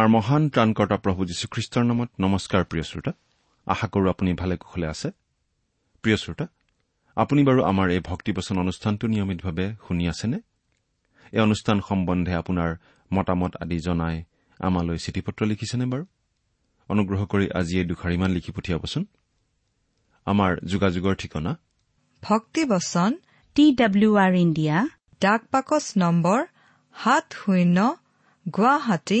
আমাৰ 0.00 0.12
মহান 0.16 0.44
ত্ৰাণকৰ্তা 0.48 0.96
প্ৰভু 1.04 1.20
যীশুখ্ৰীষ্টৰ 1.30 1.84
নামত 1.88 2.10
নমস্কাৰ 2.24 2.62
প্ৰিয় 2.70 2.84
শ্ৰোতা। 2.90 3.12
আশা 3.66 3.86
কৰো 3.92 4.06
আপুনি 4.10 4.30
ভালে 4.40 4.54
কুশলে 4.56 4.86
আছে। 4.86 5.08
প্ৰিয় 6.02 6.16
শ্ৰোতা 6.22 6.46
আপুনি 7.16 7.40
বাৰু 7.48 7.60
আমাৰ 7.70 7.86
এই 7.96 8.00
ভক্তিবচন 8.10 8.56
অনুষ্ঠানটো 8.64 9.04
নিয়মিতভাৱে 9.12 9.66
শুনি 9.86 10.04
আছেনে? 10.12 10.38
এই 11.32 11.40
অনুষ্ঠান 11.40 11.76
সম্বন্ধে 11.88 12.32
আপোনাৰ 12.34 12.70
মতামত 13.10 13.52
আদি 13.62 13.78
জনাই 13.86 14.16
আমালৈ 14.60 14.98
চিঠি 15.04 15.20
পত্ৰ 15.26 15.40
লিখিছেনে 15.50 15.86
বাৰু? 15.92 16.04
অনুগ্ৰহ 16.88 17.20
কৰি 17.32 17.46
আজি 17.60 17.74
এই 17.80 17.86
দুখাৰিমান 17.90 18.30
লিখি 18.36 18.52
পঠিয়াবচোন। 18.56 19.02
আমাৰ 20.26 20.50
যোগাযোগৰ 20.72 21.14
ঠিকনা? 21.14 21.52
ভক্তিবচন 22.22 23.10
টি 23.56 23.64
ডাব্লিউ 23.76 24.12
আৰ 24.24 24.32
ইণ্ডিয়া 24.44 24.76
ডাক 25.20 25.40
পাকচ 25.52 25.84
নম্বৰ 25.96 26.40
সাত 26.94 27.26
শূন্য 27.40 27.76
গুৱাহাটী 28.46 29.20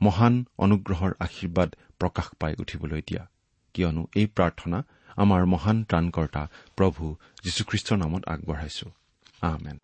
মহান 0.00 0.34
অনুগ্ৰহৰ 0.58 1.12
আশীৰ্বাদ 1.20 1.68
প্ৰকাশ 1.98 2.26
পাই 2.40 2.54
উঠিবলৈ 2.58 3.02
দিয়া। 3.08 3.22
কিয়নো 3.74 4.02
এই 4.16 4.26
প্ৰাৰ্থনা 4.26 4.78
আমাৰ 5.16 5.46
মহান 5.46 5.84
ত্ৰাণকৰ্তা 5.84 6.42
প্ৰভু 6.76 7.04
যীশুখ্ৰীষ্টৰ 7.44 7.98
নামত 7.98 8.22
আগবঢ়াইছো। 8.28 8.86
আমেন। 9.42 9.78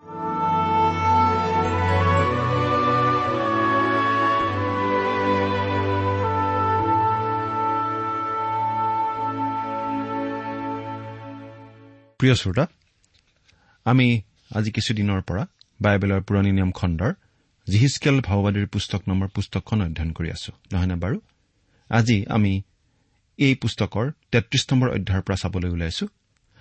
প্ৰিয় 12.19 12.35
শ্ৰোতা 12.35 12.65
আমি 13.85 14.23
আজি 14.55 14.71
কিছুদিনৰ 14.71 15.21
পৰা 15.21 15.47
বাইবেলৰ 15.81 16.21
পুৰণি 16.21 16.51
নিয়ম 16.53 16.71
খণ্ডৰ 16.71 17.13
জিহিচকেল 17.67 18.17
ভাওবাদীৰ 18.21 18.67
পুস্তক 18.67 19.03
নম্বৰ 19.09 19.29
পুস্তকখন 19.29 19.79
অধ্যয়ন 19.83 20.11
কৰি 20.13 20.29
আছো। 20.37 20.51
নহয়নে 20.73 20.97
বাৰু? 21.05 21.17
আজি 21.91 22.19
আমি 22.37 22.53
এই 23.39 23.55
পুস্তকৰ 23.55 24.05
তেত্ৰিশ 24.33 24.63
নম্বৰ 24.71 24.89
অধ্যায়ৰ 24.97 25.23
পৰা 25.27 25.37
চাবলৈ 25.37 25.71
ওলাইছো 25.77 26.05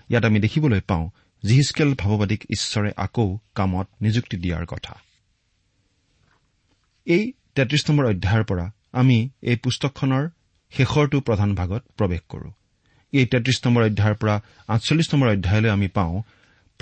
ইয়াত 0.09 0.23
আমি 0.25 0.39
দেখিবলৈ 0.39 0.81
পাওঁ 0.81 1.05
জিহিচকেল 1.43 1.89
ভাৱবাদীক 1.95 2.41
ঈশ্বৰে 2.55 2.91
আকৌ 3.05 3.27
কামত 3.55 3.87
নিযুক্তি 4.01 4.37
দিয়াৰ 4.37 4.65
কথা। 4.65 4.93
এই 7.07 7.23
তেত্ৰিশ 7.55 7.83
নম্বৰ 7.89 8.05
অধ্যায়ৰ 8.05 8.43
পৰা 8.43 8.65
আমি 9.01 9.17
এই 9.49 9.55
পুস্তকখনৰ 9.55 10.23
শেষৰটো 10.73 11.17
প্ৰধান 11.19 11.49
ভাগত 11.55 11.81
প্ৰৱেশ 11.97 12.21
কৰো। 12.29 12.49
এই 13.13 13.25
তেত্ৰিশ 13.25 13.57
নম্বৰ 13.65 13.81
অধ্যায়ৰ 13.89 14.15
পৰা 14.21 14.35
আঠচল্লিছ 14.67 15.07
নম্বৰ 15.13 15.29
অধ্যায়লৈ 15.35 15.69
আমি 15.69 15.87
পাওঁ 15.87 16.13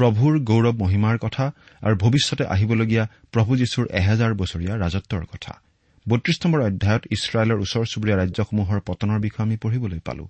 প্ৰভুৰ 0.01 0.39
গৌৰৱ 0.39 0.73
মহিমাৰ 0.73 1.17
কথা 1.17 1.51
আৰু 1.81 1.95
ভৱিষ্যতে 1.95 2.45
আহিবলগীয়া 2.45 3.07
প্ৰভু 3.31 3.55
যীশুৰ 3.55 3.85
এহেজাৰ 3.91 4.33
বছৰীয়া 4.33 4.77
ৰাজত্বৰ 4.77 5.25
কথা। 5.25 5.61
বত্ৰিশ 6.09 6.37
নম্বৰ 6.43 6.61
অধ্যায়ত 6.61 7.03
ইছৰাইলৰ 7.11 7.59
ওচৰ 7.61 7.85
চুবুৰীয়া 7.85 8.17
ৰাজ্যসমূহৰ 8.17 8.79
পতনৰ 8.79 9.19
বিষয়ে 9.19 9.45
আমি 9.45 9.57
পঢ়িবলৈ 9.57 9.99
পালো। 9.99 10.27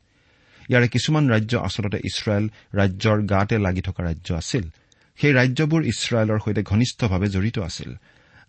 ইয়াৰে 0.69 0.87
কিছুমান 0.87 1.29
ৰাজ্য 1.29 1.57
আচলতে 1.57 1.97
ইছৰাইল 2.03 2.49
ৰাজ্যৰ 2.73 3.21
গাতে 3.21 3.57
লাগি 3.57 3.81
থকা 3.81 4.03
ৰাজ্য 4.03 4.35
আছিল। 4.35 4.69
সেই 5.17 5.33
ৰাজ্যবোৰ 5.33 5.81
ইছৰাইলৰ 5.85 6.39
সৈতে 6.45 6.61
ঘনিষ্ঠভাৱে 6.63 7.27
জড়িত 7.27 7.59
আছিল। 7.59 7.95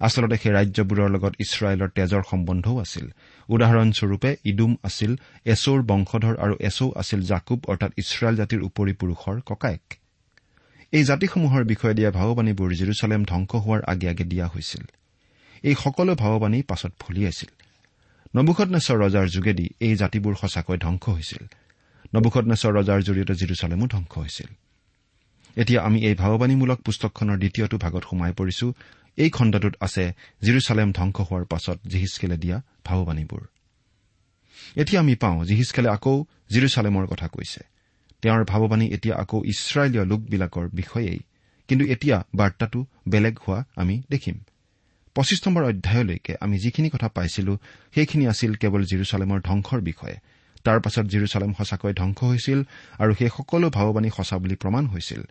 আচলতে 0.00 0.36
সেই 0.36 0.52
ৰাজ্যবোৰৰ 0.52 1.10
লগত 1.10 1.32
ইছৰাইলৰ 1.38 1.88
তেজৰ 1.88 2.22
সম্বন্ধও 2.30 2.78
আছিল। 2.78 3.06
উদাহৰণস্বৰূপে 3.48 4.36
ইডুম 4.44 4.76
আছিল 4.82 5.16
এছৌৰ 5.44 5.82
বংশধৰ 5.82 6.34
আৰু 6.36 6.54
এছৌ 6.60 6.90
আছিল 6.96 7.20
জাকুব 7.22 7.60
অৰ্থাৎ 7.68 7.90
ইছৰাইল 7.96 8.36
জাতিৰ 8.36 8.60
উপৰি 8.62 8.92
পুৰুষৰ 8.92 9.40
ককায়েক। 9.46 10.01
এই 10.92 11.04
জাতিসমূহৰ 11.04 11.62
বিষয়ে 11.64 11.94
দিয়া 11.94 12.10
ভাৱবাণীবোৰ 12.10 12.70
জিৰচালেম 12.72 13.22
ধ্বংস 13.24 13.50
হোৱাৰ 13.54 13.80
আগে 13.86 14.06
আগে 14.08 14.24
দিয়া 14.24 14.46
হৈছিল। 14.46 14.84
এই 15.64 15.74
সকলো 15.74 16.12
ভাৱবাণী 16.14 16.58
পাছত 16.62 16.92
ফলিয়াইছিল 17.00 17.50
নবুখনেশ্বৰ 18.34 18.96
ৰজাৰ 19.04 19.26
যোগেদি 19.28 19.66
এই 19.80 19.94
জাতিবোৰ 19.96 20.34
সঁচাকৈ 20.34 20.76
ধ্বংস 20.78 21.04
হৈছিল। 21.08 21.42
নবুখনেশ্বৰ 22.14 22.72
ৰজাৰ 22.72 23.00
জৰিয়তে 23.02 23.34
জিৰচালেমো 23.34 23.86
ধ্বংস 23.86 24.12
হৈছিল। 24.18 24.50
এতিয়া 25.56 25.80
আমি 25.82 25.98
এই 26.00 26.14
ভাৱবাণীমূলক 26.14 26.78
পুস্তকখনৰ 26.80 27.36
দ্বিতীয়টো 27.38 27.76
ভাগত 27.78 28.02
সোমাই 28.10 28.32
পৰিছো। 28.32 28.66
এই 29.18 29.30
খণ্ডটোত 29.30 29.74
আছে 29.80 30.04
জিৰচালেম 30.42 30.88
ধ্বংস 30.92 31.16
হোৱাৰ 31.28 31.44
পাছত 31.44 31.78
জিহিচকেলে 31.88 32.36
দিয়া 32.36 32.56
ভাৱবাণীবোৰ। 32.84 33.42
এতিয়া 34.76 35.00
আমি 35.00 35.14
পাওঁ 35.14 35.38
জিহিচকেলে 35.44 35.88
আকৌ 35.88 36.14
জিৰচালেমৰ 36.50 37.04
কথা 37.06 37.26
কৈছে। 37.28 37.60
তেওঁৰ 38.22 38.44
ভাৱবাণী 38.44 38.86
এতিয়া 38.86 39.14
আকৌ 39.16 39.44
ইছৰাইলীয় 39.44 40.04
লোকবিলাকৰ 40.04 40.68
বিষয়েই। 40.72 41.20
কিন্তু 41.68 41.84
এতিয়া 41.84 42.24
বাৰ্তাটো 42.34 42.84
বেলেগ 43.08 43.38
হোৱা 43.48 43.64
আমি 43.76 44.02
দেখিম। 44.10 44.36
পঁচিছ 45.14 45.48
নম্বৰ 45.48 45.64
অধ্যায়লৈকে 45.64 46.32
আমি 46.40 46.58
যিখিনি 46.58 46.88
কথা 46.90 47.08
পাইছিলো 47.08 47.58
সেইখিনি 47.94 48.26
আছিল 48.26 48.54
কেৱল 48.54 48.82
জিৰচালেমৰ 48.84 49.40
ধ্বংসৰ 49.40 49.80
বিষয়ে। 49.80 50.16
তাৰ 50.64 50.80
পাছত 50.80 51.06
জিৰচালেম 51.06 51.52
সঁচাকৈ 51.58 51.92
ধ্বংস 51.92 52.18
হৈছিল 52.22 52.58
আৰু 52.98 53.12
সেই 53.14 53.30
সকলো 53.36 53.70
ভাৱবাণী 53.70 54.10
সঁচা 54.16 54.36
বুলি 54.38 54.54
প্ৰমাণ 54.54 54.86
হৈছিল। 54.86 55.22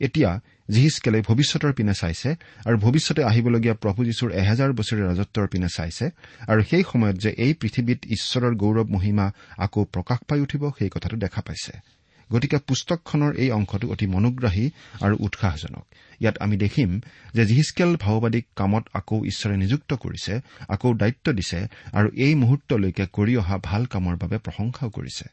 এতিয়া 0.00 0.30
জিহিচকেলে 0.70 1.18
ভৱিষ্যতৰ 1.20 1.72
পিনে 1.72 1.94
চাইছে 1.94 2.30
আৰু 2.66 2.76
ভৱিষ্যতে 2.78 3.22
আহিবলগীয়া 3.24 3.74
প্ৰভু 3.74 4.04
যীশুৰ 4.04 4.30
এহেজাৰ 4.32 4.70
বছৰীয়া 4.72 5.06
ৰাজত্বৰ 5.06 5.46
পিনে 5.46 5.68
চাইছে 5.68 6.04
আৰু 6.46 6.60
সেই 6.70 6.84
সময়ত 6.92 7.16
যে 7.16 7.30
এই 7.38 7.52
পৃথিৱীত 7.54 8.00
ঈশ্বৰৰ 8.06 8.54
গৌৰৱ 8.54 8.86
মহিমা 8.86 9.26
আকৌ 9.58 9.84
প্ৰকাশ 9.84 10.18
পাই 10.28 10.40
উঠিব 10.40 10.62
সেই 10.78 10.88
কথাটো 10.88 11.16
দেখা 11.16 11.40
পাইছে। 11.40 11.95
গতিকে 12.32 12.58
পুস্তকখনৰ 12.58 13.32
এই 13.36 13.50
অংশটো 13.50 13.88
অতি 13.88 14.06
মনোগ্ৰাহী 14.06 14.70
আৰু 15.00 15.16
উৎসাহজনক। 15.20 15.86
ইয়াত 16.20 16.38
আমি 16.38 16.56
দেখিম 16.56 17.00
যে 17.34 17.46
জিহিচকেল 17.46 17.96
ভাওবাদীক 17.96 18.46
কামত 18.56 18.84
আকৌ 18.92 19.24
ঈশ্বৰে 19.24 19.56
নিযুক্ত 19.56 19.94
কৰিছে 19.94 20.40
আকৌ 20.68 20.94
দায়িত্ব 20.94 21.32
দিছে 21.32 21.66
আৰু 21.92 22.08
এই 22.14 22.34
মুহূৰ্তলৈকে 22.34 23.06
কৰি 23.12 23.36
অহা 23.36 23.58
ভাল 23.64 23.84
কামৰ 23.84 24.16
বাবে 24.16 24.38
প্ৰশংসাও 24.38 24.90
কৰিছে। 24.90 25.24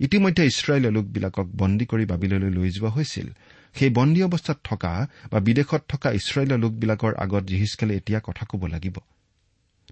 ইতিমধ্যে 0.00 0.46
ইছৰাইলীয় 0.46 0.90
লোকবিলাকক 0.90 1.46
বন্দী 1.56 1.84
কৰি 1.84 2.04
বাবিললৈ 2.04 2.50
লৈ 2.50 2.70
যোৱা 2.70 2.90
হৈছিল। 2.90 3.28
সেই 3.74 3.90
বন্দী 3.90 4.22
অৱস্থাত 4.22 4.58
থকা 4.64 5.08
বা 5.32 5.40
বিদেশত 5.40 5.82
থকা 5.88 6.10
ইছৰাইলীয় 6.10 6.58
লোকবিলাকৰ 6.58 7.14
আগত 7.14 7.44
জিহিচকেলে 7.44 7.96
এতিয়া 7.96 8.20
কথা 8.24 8.46
ক'ব 8.46 8.66
লাগিব। 8.66 8.96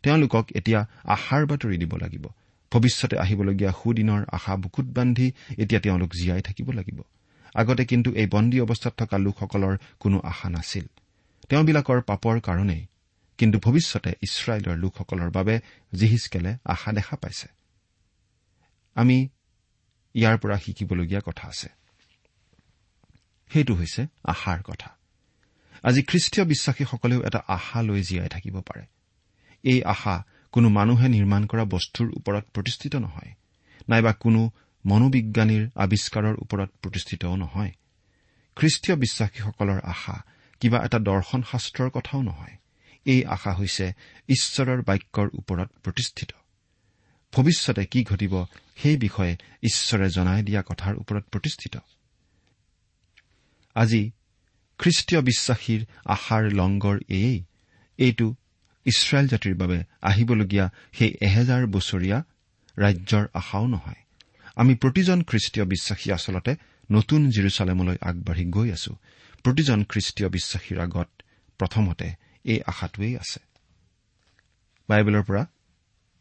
তেওঁলোকক 0.03 0.47
এতিয়া 0.55 0.87
আশাৰ 1.05 1.47
বাতৰি 1.47 1.77
দিব 1.77 1.97
লাগিব। 1.97 2.27
ভৱিষ্যতে 2.75 3.19
আহিবলগীয়া 3.19 3.73
সুদিনৰ 3.73 4.25
আশা 4.33 4.57
বুকুত 4.57 4.85
বান্ধি 4.85 5.33
এতিয়া 5.59 5.81
তেওঁলোক 5.81 6.11
জীয়াই 6.13 6.43
থাকিব 6.43 6.71
লাগিব। 6.71 7.03
আগতে 7.55 7.85
কিন্তু 7.85 8.13
এই 8.13 8.27
বন্দী 8.27 8.61
অৱস্থাত 8.61 8.93
থকা 8.97 9.19
লোকসকলৰ 9.19 9.77
কোনো 10.01 10.21
আশা 10.25 10.51
নাছিল। 10.51 10.87
তেওঁবিলাকৰ 11.49 12.03
পাপৰ 12.03 12.41
কাৰণেই। 12.41 12.87
কিন্তু 13.39 13.59
ভৱিষ্যতে 13.59 14.13
ইছৰাইলৰ 14.23 14.77
লোকসকলৰ 14.77 15.31
বাবে 15.31 15.61
জিহিচকেলে 15.95 16.57
আশা 16.65 16.93
দেখা 16.93 17.17
পাইছে। 17.17 17.49
আমি 18.95 19.29
ইয়াৰ 20.15 20.39
পৰা 20.39 20.59
শিকিবলগীয়া 20.59 21.21
কথা 21.27 21.49
আছে। 21.49 21.69
সেইটো 23.53 23.75
হৈছে 23.75 24.07
আশাৰ 24.25 24.63
কথা। 24.63 24.91
আজি 25.83 26.03
খ্ৰীষ্টীয় 26.03 26.47
বিশ্বাসীসকলেও 26.47 27.27
এটা 27.27 27.43
আশা 27.49 27.83
লৈ 27.83 28.03
জীয়াই 28.03 28.29
থাকিব 28.29 28.61
পাৰে। 28.61 28.87
এই 29.63 29.85
আশা 29.85 30.25
কোনো 30.55 30.69
মানুহে 30.69 31.09
নিৰ্মাণ 31.09 31.47
কৰা 31.47 31.65
বস্তুৰ 31.65 32.09
ওপৰত 32.17 32.45
প্ৰতিষ্ঠিত 32.55 32.97
নহয় 32.97 33.33
নাইবা 33.89 34.13
কোনো 34.13 34.41
মনোবিজ্ঞানীৰ 34.85 35.65
আৱিষ্কাৰৰ 35.75 36.35
ওপৰত 36.39 36.71
প্ৰতিষ্ঠিতও 36.83 37.37
নহয়। 37.37 37.73
খ্ৰীষ্টীয় 38.57 38.97
বিশ্বাসীসকলৰ 38.99 39.81
আশা 39.85 40.17
কিবা 40.61 40.79
এটা 40.85 40.99
দৰ্শন 40.99 41.43
শাস্ত্ৰৰ 41.43 41.91
কথাও 41.91 42.23
নহয়। 42.23 42.57
এই 43.05 43.25
আশা 43.25 43.53
হৈছে 43.53 43.93
ঈশ্বৰৰ 44.29 44.83
বাক্যৰ 44.83 45.29
ওপৰত 45.35 45.69
প্ৰতিষ্ঠিত। 45.83 46.31
ভৱিষ্যতে 47.33 47.85
কি 47.85 48.05
ঘটিব 48.05 48.45
সেই 48.77 48.97
বিষয়ে 48.97 49.35
ঈশ্বৰে 49.63 50.07
জনাই 50.11 50.43
দিয়া 50.43 50.63
কথাৰ 50.63 50.95
ওপৰত 50.97 51.25
প্ৰতিষ্ঠিত। 51.33 51.75
আজি 53.75 54.03
খ্ৰীষ্টীয় 54.79 55.21
বিশ্বাসীৰ 55.23 55.87
আশাৰ 56.05 56.43
লংগৰ 56.53 56.97
এয়েই। 57.09 57.45
এইটো 57.99 58.35
ইছৰাইল 58.87 59.27
জাতিৰ 59.29 59.55
বাবে 59.55 59.85
আহিবলগীয়া 60.03 60.71
সেই 60.93 61.11
এহেজাৰ 61.21 61.67
বছৰীয়া 61.67 62.19
ৰাজ্যৰ 62.79 63.25
আশাও 63.35 63.67
নহয়। 63.67 64.01
আমি 64.57 64.75
প্ৰতিজন 64.75 65.23
খ্ৰীষ্টীয় 65.23 65.67
বিশ্বাসী 65.67 66.13
আচলতে 66.13 66.57
নতুন 66.93 67.31
জিৰচালেমলৈ 67.31 67.97
আগবাঢ়ি 68.01 68.45
গৈ 68.51 68.69
আছো। 68.73 68.93
প্ৰতিজন 69.43 69.85
খ্ৰীষ্টীয় 69.85 70.29
বিশ্বাসীৰ 70.29 70.79
আগত 70.81 71.09
প্ৰথমতে 71.59 72.07
এই 72.45 72.61
আশাটোৱেই 72.67 73.17
আছে। 73.17 73.41
বাইবেলৰ 74.89 75.23
পৰা 75.23 75.47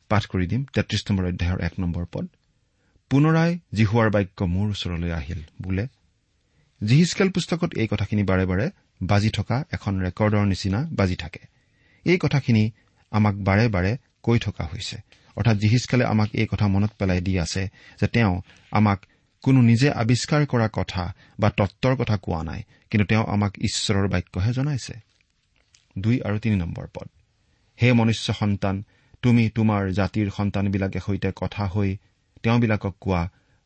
পাঠ 0.10 0.25
কৰি 0.25 0.46
দিম 0.48 0.63
তেত্ৰিশ 0.63 1.01
নম্বৰ 1.10 1.25
অধ্যায়ৰ 1.25 1.60
এক 1.62 1.74
নম্বৰ 1.79 2.05
পদ। 2.12 2.27
পুনৰাই 3.10 3.60
জিহুৱাৰ 3.74 4.10
বাক্য 4.10 4.46
মোৰ 4.46 4.67
ওচৰলৈ 4.70 5.12
আহিল 5.12 5.41
বোলে 5.62 5.88
জিহিচকেল 6.84 7.29
পুস্তকত 7.29 7.74
এই 7.74 7.88
কথাখিনি 7.88 8.24
বাৰে 8.24 8.46
বাৰে 8.46 8.72
বাজি 9.03 9.29
থকা 9.29 9.63
এখন 9.72 10.01
ৰেকৰ্ডৰ 10.01 10.46
নিচিনা 10.46 10.88
বাজি 10.91 11.15
থাকে। 11.15 11.39
এই 12.05 12.17
কথাখিনি 12.17 12.63
আমাক 13.12 13.36
বাৰে 13.36 13.65
বাৰে 13.69 13.91
কৈ 14.24 14.38
থকা 14.39 14.63
হৈছে। 14.63 14.98
অৰ্থাৎ 15.38 15.57
জিহিচকালে 15.57 16.03
আমাক 16.05 16.29
এই 16.33 16.48
কথা 16.51 16.67
মনত 16.67 16.91
পেলাই 17.00 17.22
দি 17.22 17.33
আছে 17.39 17.63
যে 18.01 18.07
তেওঁ 18.07 18.33
আমাক 18.72 19.00
কোনো 19.43 19.62
নিজে 19.62 19.88
আৱিষ্কাৰ 19.91 20.43
কৰা 20.45 20.67
কথা 20.74 21.03
বা 21.39 21.50
তত্বৰ 21.50 21.93
কথা 21.95 22.15
কোৱা 22.17 22.41
নাই 22.43 22.62
কিন্তু 22.89 23.05
তেওঁ 23.05 23.25
আমাক 23.25 23.53
ঈশ্বৰৰ 23.60 24.07
বাক্যহে 24.07 24.51
জনাইছে। 24.53 24.93
দুই 25.98 26.15
আৰু 26.22 26.38
তিনি 26.39 26.55
নম্বৰ 26.55 26.86
পদ। 26.93 27.07
হে 27.79 27.93
মনুষ্য 27.93 28.27
সন্তান 28.33 28.75
তুমি 29.22 29.43
তোমাৰ 29.50 29.81
জাতিৰ 29.91 30.27
সন্তানবিলাকে 30.29 31.00
সৈতে 31.00 31.29
কথা 31.36 31.63
হৈ 31.65 31.89
তেওঁবিলাকক 32.43 32.95
কোৱা 33.00 33.22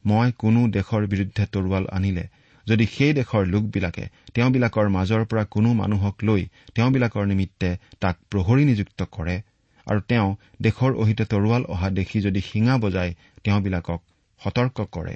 মই 0.05 0.27
কোনো 0.37 0.61
দেশৰ 0.67 1.03
বিৰুদ্ধে 1.07 1.43
তৰোৱাল 1.45 1.85
আনিলে 1.91 2.25
যদি 2.67 2.85
সেই 2.85 3.13
দেশৰ 3.13 3.45
লোকবিলাকে 3.45 4.05
তেওঁবিলাকৰ 4.33 4.89
মাজৰ 4.89 5.25
পৰা 5.25 5.43
কোনো 5.43 5.73
মানুহক 5.73 6.15
লৈ 6.23 6.47
তেওঁবিলাকৰ 6.75 7.25
নিমিত্তে 7.25 7.69
তাক 7.99 8.15
প্ৰহৰী 8.31 8.65
নিযুক্ত 8.65 9.03
কৰে 9.03 9.41
আৰু 9.87 9.99
তেওঁ 10.01 10.35
দেশৰ 10.61 10.91
অহিতে 10.93 11.25
তৰোৱাল 11.25 11.63
অহা 11.63 11.89
দেখি 11.89 12.21
যদি 12.21 12.41
শিঙা 12.41 12.77
বজাই 12.77 13.13
তেওঁবিলাকক 13.43 14.01
সতৰ্ক 14.43 14.81
কৰে। 14.91 15.15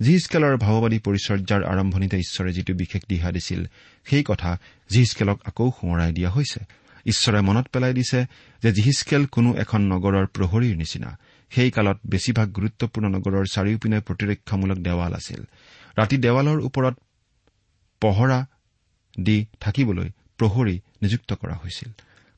জিহিচকেলৰ 0.00 0.56
ভাৱবাদী 0.56 0.98
পৰিচৰ্যাৰ 0.98 1.62
আৰম্ভণিতে 1.64 2.16
ঈশ্বৰে 2.18 2.52
যিটো 2.52 2.74
বিশেষ 2.74 3.02
দিহা 3.08 3.32
দিছিল 3.32 3.64
সেই 4.04 4.24
কথা 4.26 4.58
জিহিচকেলক 4.88 5.38
আকৌ 5.44 5.70
সোঁৱৰাই 5.70 6.12
দিয়া 6.12 6.30
হৈছে। 6.30 6.60
ঈশ্বৰে 7.06 7.40
মনত 7.40 7.66
পেলাই 7.66 7.94
দিছে 7.94 8.26
যে 8.62 8.72
জিহিচকেল 8.72 9.26
কোনো 9.26 9.54
এখন 9.54 9.80
নগৰৰ 9.80 10.26
প্ৰহৰীৰ 10.26 10.76
নিচিনা। 10.76 11.18
সেই 11.50 11.70
কালত 11.70 11.98
বেছিভাগ 12.06 12.48
গুৰুত্বপূৰ্ণ 12.52 13.06
নগৰৰ 13.08 13.44
চাৰিওপিনে 13.52 14.00
প্ৰতিৰক্ষামূলক 14.00 14.78
দেৱাল 14.78 15.12
আছিল। 15.14 15.42
ৰাতি 15.98 16.16
দেৱালৰ 16.18 16.58
ওপৰত 16.60 16.94
পহৰা 18.02 18.38
দি 19.18 19.36
থাকিবলৈ 19.60 20.08
প্ৰহৰী 20.38 20.74
নিযুক্ত 21.02 21.30
কৰা 21.34 21.54
হৈছিল। 21.54 21.90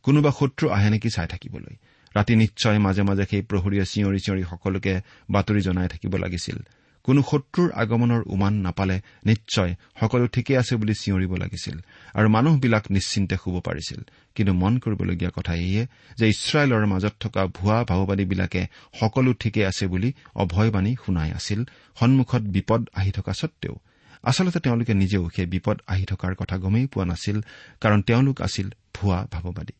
কোনোবা 0.04 0.30
শত্ৰু 0.30 0.64
আহে 0.68 0.88
নেকি 0.90 1.10
চাই 1.10 1.26
থাকিবলৈ। 1.26 1.74
ৰাতি 2.14 2.34
নিশ্চয় 2.36 2.78
মাজে 2.78 3.02
মাজে 3.02 3.24
সেই 3.30 3.42
প্ৰহৰীয়ে 3.42 3.84
চিঞৰি 3.84 4.20
চিঞৰি 4.20 4.42
সকলোকে 4.50 4.94
বাতৰি 5.30 5.60
জনাই 5.60 5.88
থাকিব 5.88 6.12
লাগিছিল। 6.16 6.58
কোনো 7.04 7.20
শত্ৰুৰ 7.30 7.68
আগমনৰ 7.82 8.22
উমান 8.34 8.54
নাপালে 8.66 8.96
নিশ্চয় 9.26 9.72
সকলো 10.00 10.24
ঠিকেই 10.26 10.56
আছে 10.56 10.74
বুলি 10.76 10.94
চিঞৰিব 11.02 11.32
লাগিছিল 11.42 11.76
আৰু 12.14 12.28
মানুহবিলাক 12.28 12.84
নিশ্চিন্তে 12.90 13.36
শুব 13.42 13.54
পাৰিছিল। 13.60 14.00
কিন্তু 14.34 14.52
মন 14.52 14.72
কৰিবলগীয়া 14.78 15.30
কথা 15.36 15.54
এয়ে 15.66 15.82
যে 16.18 16.26
ইছৰাইলৰ 16.28 16.84
মাজত 16.86 17.14
থকা 17.20 17.42
ভুৱা 17.56 17.78
ভাওবাদীবিলাকে 17.84 18.62
সকলো 19.00 19.30
ঠিকে 19.32 19.62
আছে 19.66 19.84
বুলি 19.86 20.08
অভয়বাণী 20.34 20.92
শুনাই 21.06 21.30
আছিল 21.30 21.60
সন্মুখত 22.00 22.42
বিপদ 22.56 22.80
আহি 22.94 23.10
থকা 23.10 23.32
সত্বেও 23.32 23.74
আচলতে 24.22 24.58
তেওঁলোকে 24.60 24.92
নিজেও 24.94 25.24
সেই 25.36 25.46
বিপদ 25.46 25.76
আহি 25.86 26.04
থকাৰ 26.04 26.32
কথা 26.34 26.56
গমেই 26.58 26.86
পোৱা 26.86 27.04
নাছিল 27.04 27.36
কাৰণ 27.80 28.00
তেওঁলোক 28.02 28.36
আছিল 28.42 28.66
ভুৱা 28.94 29.18
ভাৱবাদী 29.32 29.74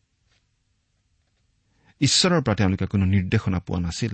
ঈশ্বৰৰ 2.01 2.41
পৰা 2.41 2.55
তেওঁলোকে 2.55 2.85
কোনো 2.85 3.05
নিৰ্দেশনা 3.05 3.59
পোৱা 3.59 3.79
নাছিল। 3.79 4.13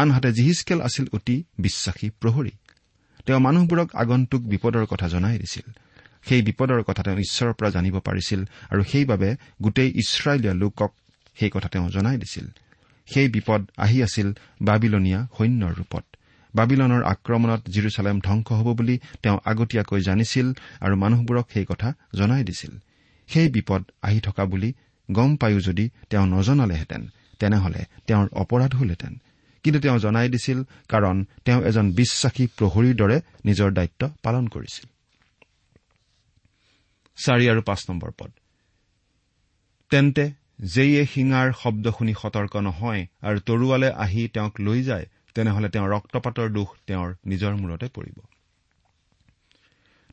আনহাতে 0.00 0.30
জিহিচকেল 0.32 0.80
আছিল 0.80 1.06
অতি 1.12 1.36
বিশ্বাসী 1.58 2.10
প্ৰহৰী। 2.20 2.50
তেওঁ 3.26 3.40
মানুহবোৰক 3.40 3.88
আগন্তুক 3.96 4.42
বিপদৰ 4.42 4.84
কথা 4.86 5.08
জনাই 5.08 5.38
দিছিল। 5.38 5.66
সেই 6.28 6.42
বিপদৰ 6.42 6.82
কথা 6.82 7.02
তেওঁ 7.02 7.18
ঈশ্বৰৰ 7.18 7.52
পৰা 7.52 7.70
জানিব 7.70 7.94
পাৰিছিল 7.98 8.40
আৰু 8.70 8.82
সেইবাবে 8.84 9.36
গোটেই 9.62 9.90
ইছৰাইলীয়া 9.96 10.54
লোকক 10.54 10.90
সেই 11.34 11.50
কথা 11.50 11.68
তেওঁ 11.68 11.90
জনাই 11.90 12.16
দিছিল। 12.16 12.46
সেই 13.08 13.28
বিপদ 13.28 13.60
আহি 13.76 14.02
আছিল 14.02 14.28
বাবিলনীয়া 14.62 15.20
সৈন্যৰ 15.38 15.72
ৰূপত। 15.74 16.04
বাবিলনৰ 16.54 17.02
আক্ৰমণত 17.04 17.62
জিৰচালেম 17.68 18.16
ধ্বংস 18.20 18.48
হ'ব 18.52 18.68
বুলি 18.76 18.98
তেওঁ 19.22 19.38
আগতীয়াকৈ 19.44 20.00
জানিছিল 20.00 20.46
আৰু 20.80 20.94
মানুহবোৰক 20.96 21.46
সেই 21.52 21.66
কথা 21.68 21.88
জনাই 22.14 22.44
দিছিল। 22.44 22.72
সেই 23.26 23.48
বিপদ 23.48 23.82
আহি 24.02 24.20
থকা 24.20 24.44
বুলি 24.44 24.72
গম 25.10 25.36
পায়ো 25.36 25.60
যদি 25.60 25.90
তেওঁ 26.10 26.26
নজনালেহেঁতেন 26.26 27.02
তেনেহলে 27.38 27.80
তেওঁৰ 28.06 28.26
অপৰাধ 28.32 28.74
হলহেঁতেন। 28.74 29.14
কিন্তু 29.62 29.80
তেওঁ 29.80 29.98
জনাই 29.98 30.28
দিছিল 30.28 30.62
কাৰণ 30.88 31.24
তেওঁ 31.44 31.62
এজন 31.62 31.92
বিশ্বাসী 31.92 32.46
প্ৰহৰীৰ 32.46 32.94
দৰে 32.96 33.20
নিজৰ 33.44 33.70
দায়িত্ব 33.70 34.10
পালন 34.22 34.46
কৰিছিল। 34.46 34.86
তেন্তে 39.90 40.30
যেয়ে 40.60 41.06
শিঙাৰ 41.06 41.52
শব্দ 41.62 41.90
শুনি 41.90 42.14
সতৰ্ক 42.22 42.56
নহয় 42.56 43.06
আৰু 43.22 43.38
তৰোৱালে 43.40 43.90
আহি 43.92 44.28
তেওঁক 44.28 44.60
লৈ 44.60 44.82
যায় 44.82 45.06
তেনেহলে 45.34 45.68
তেওঁ 45.68 45.88
ৰক্তপাতৰ 45.88 46.48
দোষ 46.52 46.68
তেওঁৰ 46.86 47.14
নিজৰ 47.26 47.54
মূৰতে 47.54 47.88
পৰিব। 47.88 48.18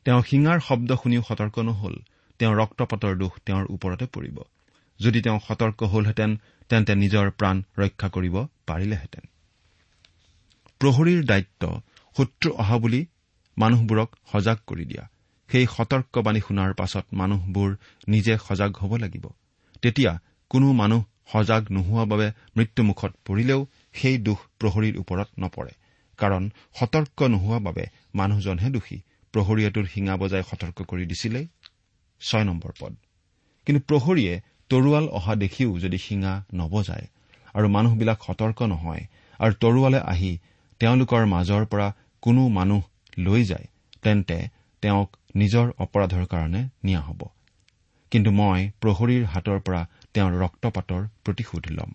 তেওঁ 0.04 0.22
শিঙাৰ 0.22 0.60
শব্দ 0.60 0.94
শুনিও 0.94 1.22
সতৰ্ক 1.28 1.58
নহল 1.58 1.94
তেওঁ 2.38 2.54
ৰক্তপাতৰ 2.54 3.16
দোষ 3.16 3.32
তেওঁৰ 3.46 3.64
ওপৰতে 3.70 4.06
পৰিব। 4.06 4.38
যদি 5.00 5.22
তেওঁ 5.22 5.40
সতৰ্ক 5.48 5.82
হলহেঁতেন 5.82 6.36
তেন্তে 6.68 6.94
নিজৰ 6.94 7.30
প্ৰাণ 7.30 7.62
ৰক্ষা 7.78 8.08
কৰিব 8.08 8.46
পাৰিলেহেঁতেন। 8.66 9.24
প্ৰহৰীৰ 10.80 11.20
দায়িত্ব 11.24 11.62
শত্ৰু 12.16 12.52
অহা 12.52 12.76
বুলি 12.78 13.00
মানুহবোৰক 13.56 14.08
সজাগ 14.32 14.58
কৰি 14.66 14.84
দিয়া। 14.84 15.04
সেই 15.48 15.66
সতৰ্কবাণী 15.66 16.40
শুনাৰ 16.40 16.74
পাছত 16.74 17.04
মানুহবোৰ 17.12 17.70
নিজে 18.08 18.34
সজাগ 18.48 18.70
হ'ব 18.76 18.92
লাগিব। 18.96 19.24
তেতিয়া 19.82 20.12
কোনো 20.50 20.72
মানুহ 20.72 21.02
সজাগ 21.32 21.62
নোহোৱা 21.70 22.04
বাবে 22.04 22.28
মৃত্যুমুখত 22.56 23.12
পৰিলেও 23.24 23.60
সেই 23.92 24.16
দোষ 24.18 24.40
প্ৰহৰীৰ 24.60 24.98
ওপৰত 24.98 25.28
নপৰে। 25.38 25.72
কাৰণ 26.18 26.42
সতৰ্ক 26.74 27.18
নোহোৱা 27.22 27.58
বাবে 27.58 27.84
মানুহজনহে 28.14 28.70
দোষী। 28.70 28.98
প্ৰহৰীয়েটোৰ 29.34 29.86
শিঙা 29.86 30.14
বজাই 30.16 30.42
সতৰ্ক 30.42 30.78
কৰি 30.82 31.04
দিছিলেই। 31.06 31.46
ছয় 32.20 32.44
নম্বৰ 32.44 32.72
পদ। 32.80 32.92
কিন্তু 33.66 33.80
প্ৰহৰীয়ে 33.88 34.34
তৰোৱাল 34.70 35.06
অহা 35.08 35.34
দেখিও 35.34 35.78
যদি 35.78 35.98
শিঙা 35.98 36.32
নবজায় 36.54 37.06
আৰু 37.54 37.66
মানুহবিলাক 37.68 38.18
সতৰ্ক 38.26 38.58
নহয় 38.62 39.04
আৰু 39.40 39.52
তৰোৱালে 39.60 40.00
আহি 40.12 40.30
তেওঁলোকৰ 40.80 41.22
মাজৰ 41.26 41.64
পৰা 41.64 41.88
কোনো 42.22 42.48
মানুহ 42.48 42.82
লৈ 43.18 43.44
যায় 43.44 43.66
তেন্তে 44.02 44.38
তেওঁক 44.82 45.16
নিজৰ 45.34 45.66
অপৰাধৰ 45.78 46.26
কাৰণে 46.26 46.60
নিয়া 46.84 47.00
হ'ব। 47.00 47.20
কিন্তু 48.12 48.30
মই 48.30 48.70
প্ৰহৰীৰ 48.80 49.24
হাতৰ 49.24 49.60
পৰা 49.60 49.80
তেওঁৰ 50.14 50.32
ৰক্তপাতৰ 50.42 51.02
প্ৰতিশোধ 51.24 51.64
ল'ম। 51.70 51.90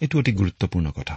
এইটো 0.00 0.18
অতি 0.18 0.32
গুৰুত্বপূৰ্ণ 0.32 0.90
কথা। 0.90 1.16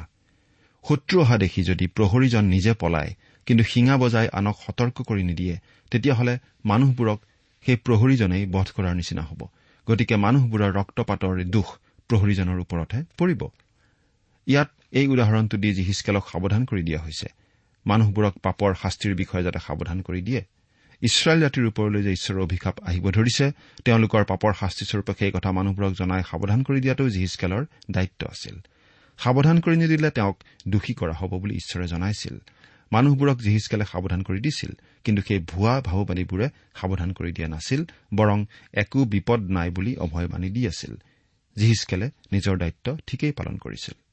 শত্ৰু 0.86 1.22
অহা 1.22 1.38
দেখি 1.38 1.62
যদি 1.64 1.86
প্ৰহৰীজন 1.88 2.44
নিজে 2.46 2.74
পলায় 2.74 3.12
কিন্তু 3.46 3.64
শিঙা 3.64 3.96
বজাই 3.98 4.28
আনক 4.34 4.56
সতৰ্ক 4.66 4.98
কৰি 5.02 5.24
নিদিয়ে 5.24 5.56
তেতিয়াহ'লে 5.92 6.34
মানুহবোৰক 6.66 7.20
সেই 7.66 7.78
প্ৰহৰীজনেই 7.86 8.46
বধ 8.46 8.68
কৰাৰ 8.76 8.96
নিচিনা 8.96 9.24
হ'ব। 9.24 9.42
গতিকে 9.88 10.16
মানুহবোৰৰ 10.16 10.72
ৰক্তপাতৰ 10.74 11.44
দোষ 11.46 11.68
প্ৰহৰীজনৰ 12.10 12.58
ওপৰতহে 12.60 13.02
পৰিব। 13.18 13.42
ইয়াত 14.48 14.70
এই 14.92 15.08
উদাহৰণটো 15.08 15.58
দি 15.58 15.74
জিহিচকেলক 15.74 16.24
সাৱধান 16.32 16.66
কৰি 16.66 16.84
দিয়া 16.84 17.00
হৈছে। 17.00 17.28
মানুহবোৰক 17.86 18.34
পাপৰ 18.44 18.76
শাস্তিৰ 18.76 19.16
বিষয়ে 19.16 19.44
যাতে 19.44 19.60
সাৱধান 19.60 20.02
কৰি 20.02 20.22
দিয়ে। 20.22 20.42
ইছৰাইল 21.02 21.40
জাতিৰ 21.42 21.66
ওপৰলৈ 21.66 22.04
যে 22.04 22.12
ঈশ্বৰৰ 22.12 22.40
অভিশাপ 22.40 22.76
আহিব 22.84 23.10
ধৰিছে 23.10 23.52
তেওঁলোকৰ 23.86 24.24
পাপৰ 24.24 24.54
শাস্তিস্বৰূপে 24.54 25.14
সেই 25.20 25.32
কথা 25.32 25.52
মানুহবোৰক 25.52 25.94
জনাই 25.94 26.24
সাৱধান 26.24 26.64
কৰি 26.64 26.80
দিয়াটো 26.82 27.10
জিহিচকেলৰ 27.10 27.66
দায়িত্ব 27.92 28.28
আছিল। 28.28 28.56
সাৱধান 29.20 29.60
কৰি 29.60 29.76
নিদিলে 29.78 30.10
তেওঁক 30.10 30.38
দোষী 30.68 30.94
কৰা 30.94 31.14
হ'ব 31.14 31.32
বুলি 31.40 31.56
ঈশ্বৰে 31.56 31.88
জনাইছিল। 31.88 32.36
মানুহবোৰক 32.92 33.38
জিহিচকেলে 33.38 33.86
সাৱধান 33.86 34.22
কৰি 34.24 34.40
দিছিল 34.40 34.72
কিন্তু 35.04 35.22
সেই 35.22 35.40
ভুৱা 35.40 35.82
ভাওবাণীবোৰে 35.82 36.48
সাৱধান 36.76 37.12
কৰি 37.14 37.32
দিয়া 37.32 37.48
নাছিল 37.48 37.82
বৰং 38.16 38.46
একো 38.74 39.06
বিপদ 39.06 39.40
নাই 39.40 39.70
বুলি 39.70 39.96
অভয়বাণী 39.96 40.50
দি 40.50 40.68
আছিল। 40.68 40.94
জিহিচকেলে 41.56 42.08
নিজৰ 42.32 42.58
দায়িত্ব 42.58 42.98
ঠিকেই 43.08 43.32
পালন 43.32 43.58
কৰিছিল। 43.58 44.07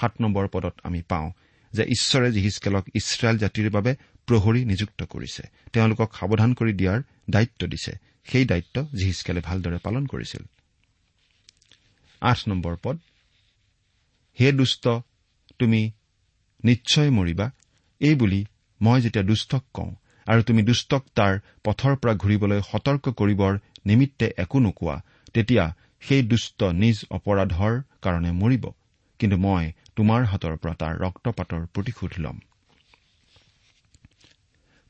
সাত 0.00 0.12
নম্বৰ 0.20 0.48
পদত 0.48 0.74
আমি 0.82 1.02
পাওঁ 1.02 1.30
যে 1.72 1.82
ঈশ্বৰে 1.82 2.32
জিহিচকেলক 2.32 2.84
ইছৰাইল 2.94 3.38
জাতিৰ 3.38 3.70
বাবে 3.70 3.94
প্ৰহৰী 4.26 4.64
নিযুক্ত 4.64 5.02
কৰিছে। 5.02 5.42
তেওঁলোকক 5.72 6.14
সাৱধান 6.14 6.54
কৰি 6.54 6.72
দিয়াৰ 6.72 7.02
দায়িত্ব 7.30 7.66
দিছে। 7.66 7.92
সেই 8.24 8.44
দায়িত্ব 8.44 8.86
জিহিচকেলে 8.94 9.40
ভালদৰে 9.40 9.78
পালন 9.78 10.06
কৰিছিল। 10.06 10.42
হে 14.40 14.52
দুষ্ট 14.52 14.88
তুমি 15.58 15.90
নিশ্চয় 16.64 17.10
মৰিবা। 17.10 17.50
এই 18.00 18.14
বুলি 18.14 18.44
মই 18.82 19.00
যেতিয়া 19.00 19.24
দুষ্টক 19.24 19.64
কওঁ 19.74 19.94
আৰু 20.26 20.42
তুমি 20.42 20.62
দুষ্টক 20.62 21.04
তাৰ 21.14 21.38
পথৰ 21.64 21.96
পৰা 21.96 22.14
ঘূৰিবলৈ 22.14 22.60
সতৰ্ক 22.62 23.08
কৰিবৰ 23.08 23.58
নিমিত্তে 23.86 24.32
একো 24.36 24.58
নোকোৱা 24.58 25.02
তেতিয়া 25.32 25.74
সেই 26.00 26.22
দুষ্ট 26.22 26.62
নিজ 26.62 27.04
অপৰাধৰ 27.10 27.82
কাৰণে 28.02 28.32
মৰিব। 28.32 28.70
কিন্তু 29.18 29.36
মই 29.36 29.72
তোমাৰ 29.96 30.24
হাতৰ 30.24 30.56
পৰা 30.56 30.74
তাৰ 30.74 30.94
ৰক্তপাতৰ 30.98 31.62
প্ৰতিশোধ 31.74 32.12
ল'ম। 32.18 32.38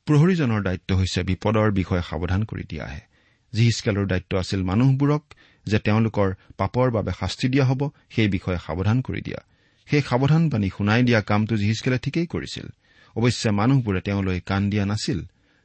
প্ৰহৰীজনৰ 0.07 0.63
দায়িত্ব 0.63 0.95
হৈছে 0.95 1.21
বিপদৰ 1.23 1.71
বিষয়ে 1.71 2.03
সাৱধান 2.03 2.45
কৰি 2.45 2.65
দিয়াহে। 2.69 3.01
জিহিচকেলৰ 3.53 4.07
দায়িত্ব 4.07 4.33
আছিল 4.39 4.61
মানুহবোৰক 4.63 5.23
যে 5.67 5.79
তেওঁলোকৰ 5.79 6.29
পাপৰ 6.57 6.91
বাবে 6.91 7.13
শাস্তি 7.21 7.49
দিয়া 7.49 7.65
হ'ব 7.65 7.83
সেই 8.11 8.29
বিষয়ে 8.29 8.59
সাৱধান 8.59 9.01
কৰি 9.01 9.21
দিয়া। 9.21 9.41
সেই 9.89 10.03
সাৱধানবাণী 10.03 10.69
শুনাই 10.77 11.03
দিয়া 11.03 11.21
কামটো 11.21 11.55
জিহিচকেলে 11.57 11.99
ঠিকেই 11.99 12.27
কৰিছিল। 12.27 12.67
অৱশ্যে 13.17 13.51
মানুহবোৰে 13.51 14.01
তেওঁলৈ 14.01 14.41
কাণ 14.41 14.71
দিয়া 14.71 14.85
নাছিল 14.87 15.19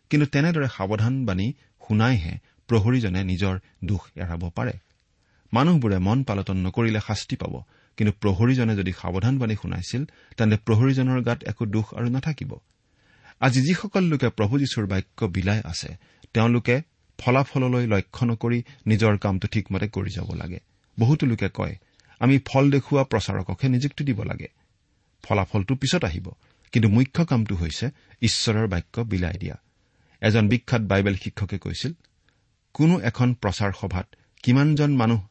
কিন্তু 0.10 0.26
তেনেদৰে 0.26 0.68
সাৱধানবাণী 0.68 1.48
শুনাইহে 1.88 2.34
প্ৰহৰীজনে 2.70 3.22
নিজৰ 3.24 3.56
দোষ 3.86 4.04
এৰাব 4.16 4.50
পাৰে। 4.56 4.74
মানুহবোৰে 5.54 5.98
মন 5.98 6.24
পালটন 6.24 6.58
নকৰিলে 6.58 7.00
শাস্তি 7.08 7.36
পাব। 7.36 7.64
কিন্তু 7.98 8.14
প্ৰহৰীজনে 8.22 8.76
যদি 8.76 8.92
সাৱধানবাণী 8.92 9.56
শুনাইছিল 9.56 10.06
তেন্তে 10.38 10.58
প্ৰহৰীজনৰ 10.58 11.22
গাত 11.22 11.44
একো 11.44 11.66
দোষ 11.66 11.94
আৰু 11.94 12.10
নাথাকিব। 12.10 12.56
আজি 13.40 13.62
যিসকল 13.62 14.04
লোকে 14.04 14.30
প্ৰভু 14.30 14.60
যীশুৰ 14.60 14.86
বাক্য 14.86 15.26
বিলাই 15.26 15.62
আছে 15.66 15.98
তেওঁলোকে 16.34 16.82
ফলাফললৈ 17.18 17.88
লক্ষ্য 17.88 18.26
নকৰি 18.26 18.64
নিজৰ 18.88 19.18
কামটো 19.18 19.48
ঠিকমতে 19.48 19.88
কৰি 19.88 20.10
যাব 20.10 20.34
লাগে। 20.34 20.60
বহুতো 21.00 21.26
লোকে 21.26 21.50
কয় 21.54 21.76
আমি 22.20 22.40
ফল 22.46 22.72
দেখুওৱা 22.72 23.04
প্ৰচাৰককহে 23.04 23.70
নিযুক্তি 23.70 24.04
দিব 24.04 24.24
লাগে। 24.24 24.48
ফলাফলটো 25.24 25.76
পিছত 25.76 26.06
আহিব 26.06 26.30
কিন্তু 26.72 26.90
মুখ্য 26.90 27.26
কামটো 27.26 27.56
হৈছে 27.56 27.90
ঈশ্বৰৰ 28.22 28.68
বাক্য 28.68 29.02
বিলাই 29.02 29.38
দিয়া। 29.38 29.56
এজন 30.22 30.48
বিখ্যাত 30.48 30.82
বাইবেল 30.82 31.16
শিক্ষকে 31.16 31.58
কৈছিল 31.58 31.94
কোনো 32.74 33.00
এখন 33.00 33.34
প্ৰচাৰ 33.34 33.72
সভাত 33.82 34.16
কিমানজন 34.44 34.96
মানুহ 34.96 35.28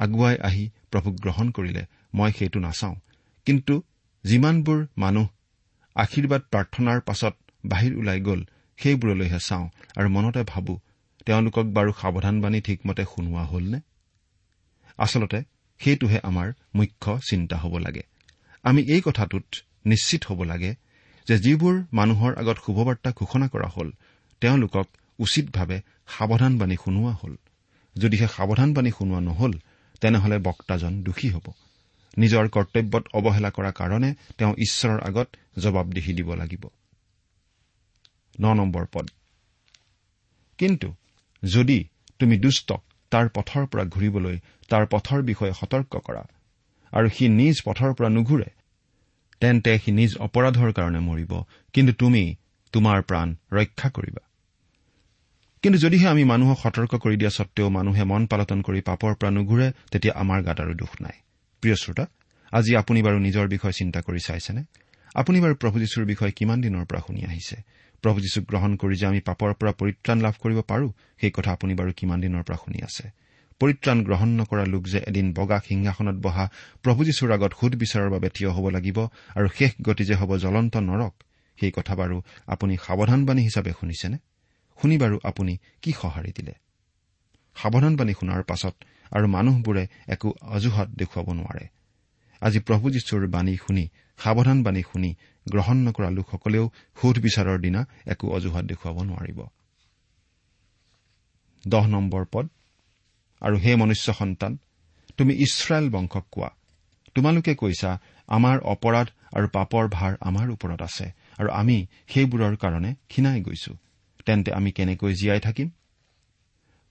আগুৱাই 0.00 0.36
আহি 0.48 0.64
প্ৰভুক 0.90 1.14
গ্ৰহণ 1.20 1.46
কৰিলে 1.50 1.82
মই 2.14 2.30
সেইটো 2.38 2.58
নাচাওঁ। 2.60 2.96
কিন্তু 3.46 3.74
যিমানবোৰ 4.24 4.78
মানুহ 4.96 5.26
আশীৰ্বাদ 5.96 6.42
প্ৰাৰ্থনাৰ 6.52 6.98
পাছত 7.00 7.34
বাহিৰ 7.66 7.92
ওলাই 7.98 8.20
গ'ল 8.20 8.40
সেইবোৰলৈহে 8.78 9.40
চাওঁ 9.48 9.66
আৰু 9.96 10.08
মনতে 10.08 10.42
ভাবো 10.42 10.74
তেওঁলোকক 11.26 11.66
বাৰু 11.76 11.90
সাৱধানবাণী 12.00 12.60
ঠিকমতে 12.60 13.04
শুনোৱা 13.04 13.44
হলনে? 13.44 13.78
আচলতে 14.98 15.38
সেইটোহে 15.80 16.18
আমাৰ 16.22 16.48
মুখ্য 16.74 17.18
চিন্তা 17.28 17.56
হ'ব 17.56 17.74
লাগে। 17.78 18.02
আমি 18.64 18.80
এই 18.82 19.00
কথাটোত 19.04 19.46
নিশ্চিত 19.86 20.22
হ'ব 20.28 20.40
লাগে 20.42 20.72
যে 21.26 21.36
যিবোৰ 21.38 21.74
মানুহৰ 21.92 22.32
আগত 22.34 22.56
শুভবাৰ্তা 22.66 23.10
ঘোষণা 23.20 23.46
কৰা 23.48 23.68
হ'ল 23.74 23.88
তেওঁলোকক 24.42 24.86
উচিতভাৱে 25.18 25.78
সাৱধানবাণী 26.08 26.76
শুনোৱা 26.84 27.12
হ'ল। 27.12 27.34
যদিহে 27.96 28.26
সাৱধানবাণী 28.36 28.90
শুনোৱা 28.98 29.20
নহল 29.20 29.52
তেনেহলে 30.00 30.38
বক্তাজন 30.38 31.02
দোষী 31.02 31.28
হ'ব। 31.30 31.46
নিজৰ 32.18 32.48
কৰ্তব্যত 32.48 33.04
অৱহেলা 33.14 33.50
কৰাৰ 33.50 33.72
কাৰণে 33.72 34.14
তেওঁ 34.38 34.54
ঈশ্বৰৰ 34.58 35.00
আগত 35.00 35.28
জবাবদিহি 35.58 36.12
দিব 36.12 36.34
লাগিব। 36.34 36.62
কিন্তু 40.58 40.88
যদি 41.44 41.78
তুমি 42.18 42.38
দুষ্টক 42.38 42.82
তাৰ 43.10 43.28
পথৰ 43.28 43.66
পৰা 43.66 43.84
ঘূৰিবলৈ 43.84 44.36
তাৰ 44.68 44.86
পথৰ 44.86 45.22
বিষয়ে 45.22 45.52
সতৰ্ক 45.52 45.92
কৰা 45.96 46.22
আৰু 46.92 47.08
সি 47.08 47.28
নিজ 47.28 47.62
পথৰ 47.64 47.94
পৰা 47.94 48.08
নুঘূৰে 48.08 48.50
তেন্তে 49.40 49.78
সি 49.78 49.90
নিজ 49.92 50.16
অপৰাধৰ 50.16 50.72
কাৰণে 50.72 51.00
মৰিব। 51.00 51.32
কিন্তু 51.72 51.92
তুমি 51.92 52.24
তোমাৰ 52.72 53.02
প্ৰাণ 53.02 53.28
ৰক্ষা 53.52 53.88
কৰিবা। 53.90 54.29
কিন্তু 55.62 55.78
যদিহে 55.78 56.06
আমি 56.08 56.24
মানুহক 56.24 56.58
সতৰ্ক 56.64 56.92
কৰি 56.94 57.16
দিয়া 57.16 57.30
সত্বেও 57.30 57.68
মানুহে 57.68 58.04
মন 58.04 58.26
পালটন 58.26 58.60
কৰি 58.62 58.80
পাপৰ 58.80 59.12
পৰা 59.14 59.30
নুঘূৰে 59.30 59.72
তেতিয়া 59.92 60.14
আমাৰ 60.14 60.42
গাত 60.42 60.60
আৰু 60.60 60.74
দুখ 60.74 60.92
নাই। 61.02 61.16
প্ৰিয় 61.62 61.76
শ্ৰোতা 61.76 62.04
আজি 62.52 62.72
আপুনি 62.76 63.02
বাৰু 63.02 63.18
নিজৰ 63.18 63.46
বিষয়ে 63.48 63.72
চিন্তা 63.72 64.00
কৰি 64.00 64.20
চাইছেনে? 64.20 64.62
আপুনি 65.14 65.40
বাৰু 65.40 65.54
প্ৰভু 65.54 65.76
যীশুৰ 65.78 66.04
বিষয়ে 66.04 66.32
কিমান 66.32 66.60
দিনৰ 66.60 66.84
পৰা 66.84 67.00
শুনি 67.06 67.20
আহিছে? 67.24 67.56
প্ৰভু 68.02 68.20
যীশুক 68.20 68.44
গ্ৰহণ 68.48 68.76
কৰি 68.76 68.94
যে 68.96 69.06
আমি 69.06 69.20
পাপৰ 69.20 69.50
পৰা 69.54 69.72
পৰিত্ৰাণ 69.72 70.18
লাভ 70.20 70.34
কৰিব 70.40 70.58
পাৰো 70.60 70.86
সেই 71.20 71.30
কথা 71.30 71.50
আপুনি 71.52 71.72
বাৰু 71.74 71.90
কিমান 71.96 72.18
দিনৰ 72.20 72.42
পৰা 72.42 72.58
শুনি 72.64 72.78
আছে? 72.82 73.04
পৰিত্ৰাণ 73.60 73.98
গ্ৰহণ 74.04 74.28
নকৰা 74.40 74.64
লোক 74.64 74.82
যে 74.88 74.98
এদিন 75.06 75.26
বগা 75.32 75.58
সিংহাসনত 75.68 76.16
বহা 76.16 76.44
প্ৰভু 76.82 77.00
যীশুৰ 77.04 77.30
আগত 77.32 77.52
সুদ 77.60 77.72
বিচাৰৰ 77.74 78.08
বাবে 78.10 78.28
থিয় 78.28 78.50
হ'ব 78.50 78.66
লাগিব 78.68 78.98
আৰু 79.36 79.48
শেষ 79.58 79.72
গতি 79.82 80.04
যে 80.04 80.14
হ'ব 80.14 80.30
জ্বলন্ত 80.36 80.76
নৰক 80.76 81.14
সেই 81.58 81.72
কথা 81.76 81.94
বাৰু 81.94 82.16
আপুনি 82.46 82.74
সাৱধানবাণী 82.76 83.42
হিচাপে 83.42 83.72
শুনিছেনে? 83.80 84.16
শুনি 84.80 84.98
বাৰু 84.98 85.16
আপুনি 85.24 85.56
কি 85.82 85.92
সঁহাৰি 85.92 86.32
দিলে। 86.36 86.54
সাৱধানবাণী 87.56 88.12
শুনাৰ 88.12 88.42
পাছত 88.42 88.74
আৰু 89.12 89.26
মানুহবোৰে 89.26 89.86
একো 90.08 90.28
অজুহাত 90.42 90.88
দেখুৱাব 90.88 91.28
নোৱাৰে। 91.32 91.66
আজি 92.42 92.58
প্ৰভু 92.60 92.90
যীশুৰ 92.90 93.26
বাণী 93.26 93.56
শুনি 93.56 93.88
সাৱধানবাণী 94.18 94.82
শুনি 94.82 95.14
গ্ৰহণ 95.48 95.76
নকৰা 95.76 96.10
লোকসকলেও 96.10 96.70
সোধ 97.02 97.18
বিচাৰৰ 97.18 97.58
দিনা 97.60 97.86
একো 98.06 98.26
অজুহাত 98.30 98.64
দেখুৱাব 98.64 98.96
নোৱাৰিব। 99.02 99.40
দহ 101.68 101.86
নম্বৰ 101.86 102.24
পদ। 102.32 102.48
আৰু 103.42 103.56
হে 103.56 103.76
মনুষ্য 103.76 104.14
সন্তান 104.14 104.58
তুমি 105.16 105.32
ইছৰাইল 105.34 105.90
বংশক 105.90 106.24
কোৱা। 106.30 106.50
তোমালোকে 107.14 107.54
কৈছা 107.54 107.98
আমাৰ 108.28 108.58
অপৰাধ 108.64 109.08
আৰু 109.32 109.48
পাপৰ 109.48 109.88
ভাৰ 109.88 110.12
আমাৰ 110.20 110.50
ওপৰত 110.50 110.82
আছে 110.82 111.06
আৰু 111.38 111.48
আমি 111.50 111.86
সেইবোৰৰ 112.08 112.56
কাৰণে 112.56 112.94
ক্ষীণাই 113.08 113.40
গৈছো। 113.40 113.72
তেন্তে 114.26 114.52
আমি 114.52 114.72
কেনেকৈ 114.72 115.14
জীয়াই 115.14 115.40
থাকিম? 115.40 115.70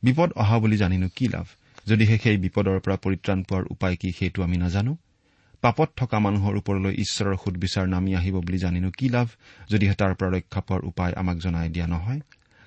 বিপদ 0.04 0.34
অহা 0.34 0.60
বুলি 0.60 0.78
জানিনো 0.78 1.10
কি 1.16 1.28
লাভ? 1.28 1.46
যদিহে 1.88 2.18
সেই 2.18 2.38
বিপদৰ 2.38 2.80
পৰা 2.80 2.96
পৰিত্ৰাণ 2.96 3.44
পোৱাৰ 3.44 3.64
উপায় 3.70 3.96
কি 3.96 4.12
সেইটো 4.12 4.44
আমি 4.44 4.58
নাজানো। 4.58 4.98
পাপত 5.62 5.90
থকা 5.96 6.20
মানুহৰ 6.20 6.58
ওপৰলৈ 6.58 6.94
ঈশ্বৰৰ 6.94 7.36
সুদবিচাৰ 7.36 7.88
নামি 7.88 8.16
আহিব 8.16 8.36
বুলি 8.36 8.58
জানিনো 8.58 8.92
কি 8.92 9.10
লাভ? 9.10 9.28
যদিহে 9.70 9.94
তাৰ 9.94 10.16
পৰা 10.16 10.30
ৰক্ষা 10.30 10.62
পোৱাৰ 10.62 10.82
উপায় 10.86 11.14
আমাক 11.14 11.38
জনাই 11.38 11.70
দিয়া 11.70 11.88
নহয়। 11.88 12.20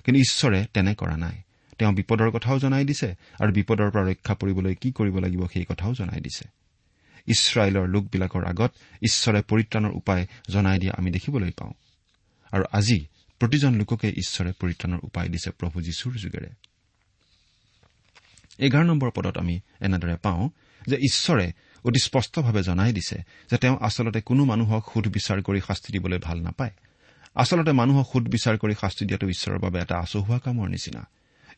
কিন্তু 0.03 0.19
ঈশ্বৰে 0.19 0.65
তেনে 0.73 0.95
কৰা 0.95 1.17
নাই। 1.17 1.41
তেওঁ 1.77 1.93
বিপদৰ 1.93 2.31
কথাও 2.31 2.59
জনাই 2.59 2.85
দিছে 2.85 3.15
আৰু 3.39 3.51
বিপদৰ 3.51 3.91
পৰা 3.91 4.03
ৰক্ষা 4.03 4.33
পৰিবলৈ 4.35 4.75
কি 4.75 4.91
কৰিব 4.91 5.19
লাগিব 5.19 5.47
সেই 5.53 5.65
কথাও 5.65 5.93
জনাই 5.93 6.21
দিছে। 6.21 6.47
ইছৰাইলৰ 7.27 7.87
লোকবিলাকৰ 7.87 8.45
আগত 8.45 8.71
ঈশ্বৰে 9.01 9.41
পৰিত্ৰাণৰ 9.41 9.91
উপায় 9.91 10.27
জনাই 10.49 10.79
দিয়া 10.79 10.93
আমি 10.97 11.11
দেখিবলৈ 11.11 11.51
পাওঁ। 11.51 11.71
আৰু 12.51 12.63
আজি 12.71 13.05
প্ৰতিজন 13.39 13.75
লোককে 13.75 14.09
ঈশ্বৰে 14.09 14.51
পৰিত্ৰাণৰ 14.51 14.99
উপায় 15.03 15.29
দিছে 15.29 15.51
প্ৰভু 15.51 15.81
যীশুৰ 15.81 16.13
যোগেৰে। 16.13 16.49
এঘাৰ 18.57 18.85
নম্বৰ 18.85 19.11
পদত 19.11 19.37
আমি 19.37 19.59
এনেদৰে 19.79 20.15
পাওঁ 20.15 20.49
যে 20.87 20.95
ঈশ্বৰে 20.95 21.51
অতি 21.83 21.99
স্পষ্টভাৱে 22.03 22.63
জনাই 22.63 22.93
দিছে 22.93 23.23
যে 23.51 23.57
তেওঁ 23.57 23.77
আচলতে 23.81 24.21
কোনো 24.21 24.45
মানুহক 24.45 24.89
সুধবিচাৰ 24.93 25.41
কৰি 25.41 25.61
শাস্তি 25.67 25.93
দিবলৈ 25.93 26.17
ভাল 26.17 26.41
নাপায়। 26.41 26.71
আচলতে 27.35 27.71
মানুহক 27.71 28.07
সুধবিচাৰ 28.13 28.57
কৰি 28.57 28.73
শাস্তি 28.81 29.05
দিয়াটো 29.05 29.29
ঈশ্বৰৰ 29.29 29.59
বাবে 29.59 29.79
এটা 29.79 29.97
আচহুৱা 29.97 30.39
কামৰ 30.39 30.67
নিচিনা। 30.67 31.07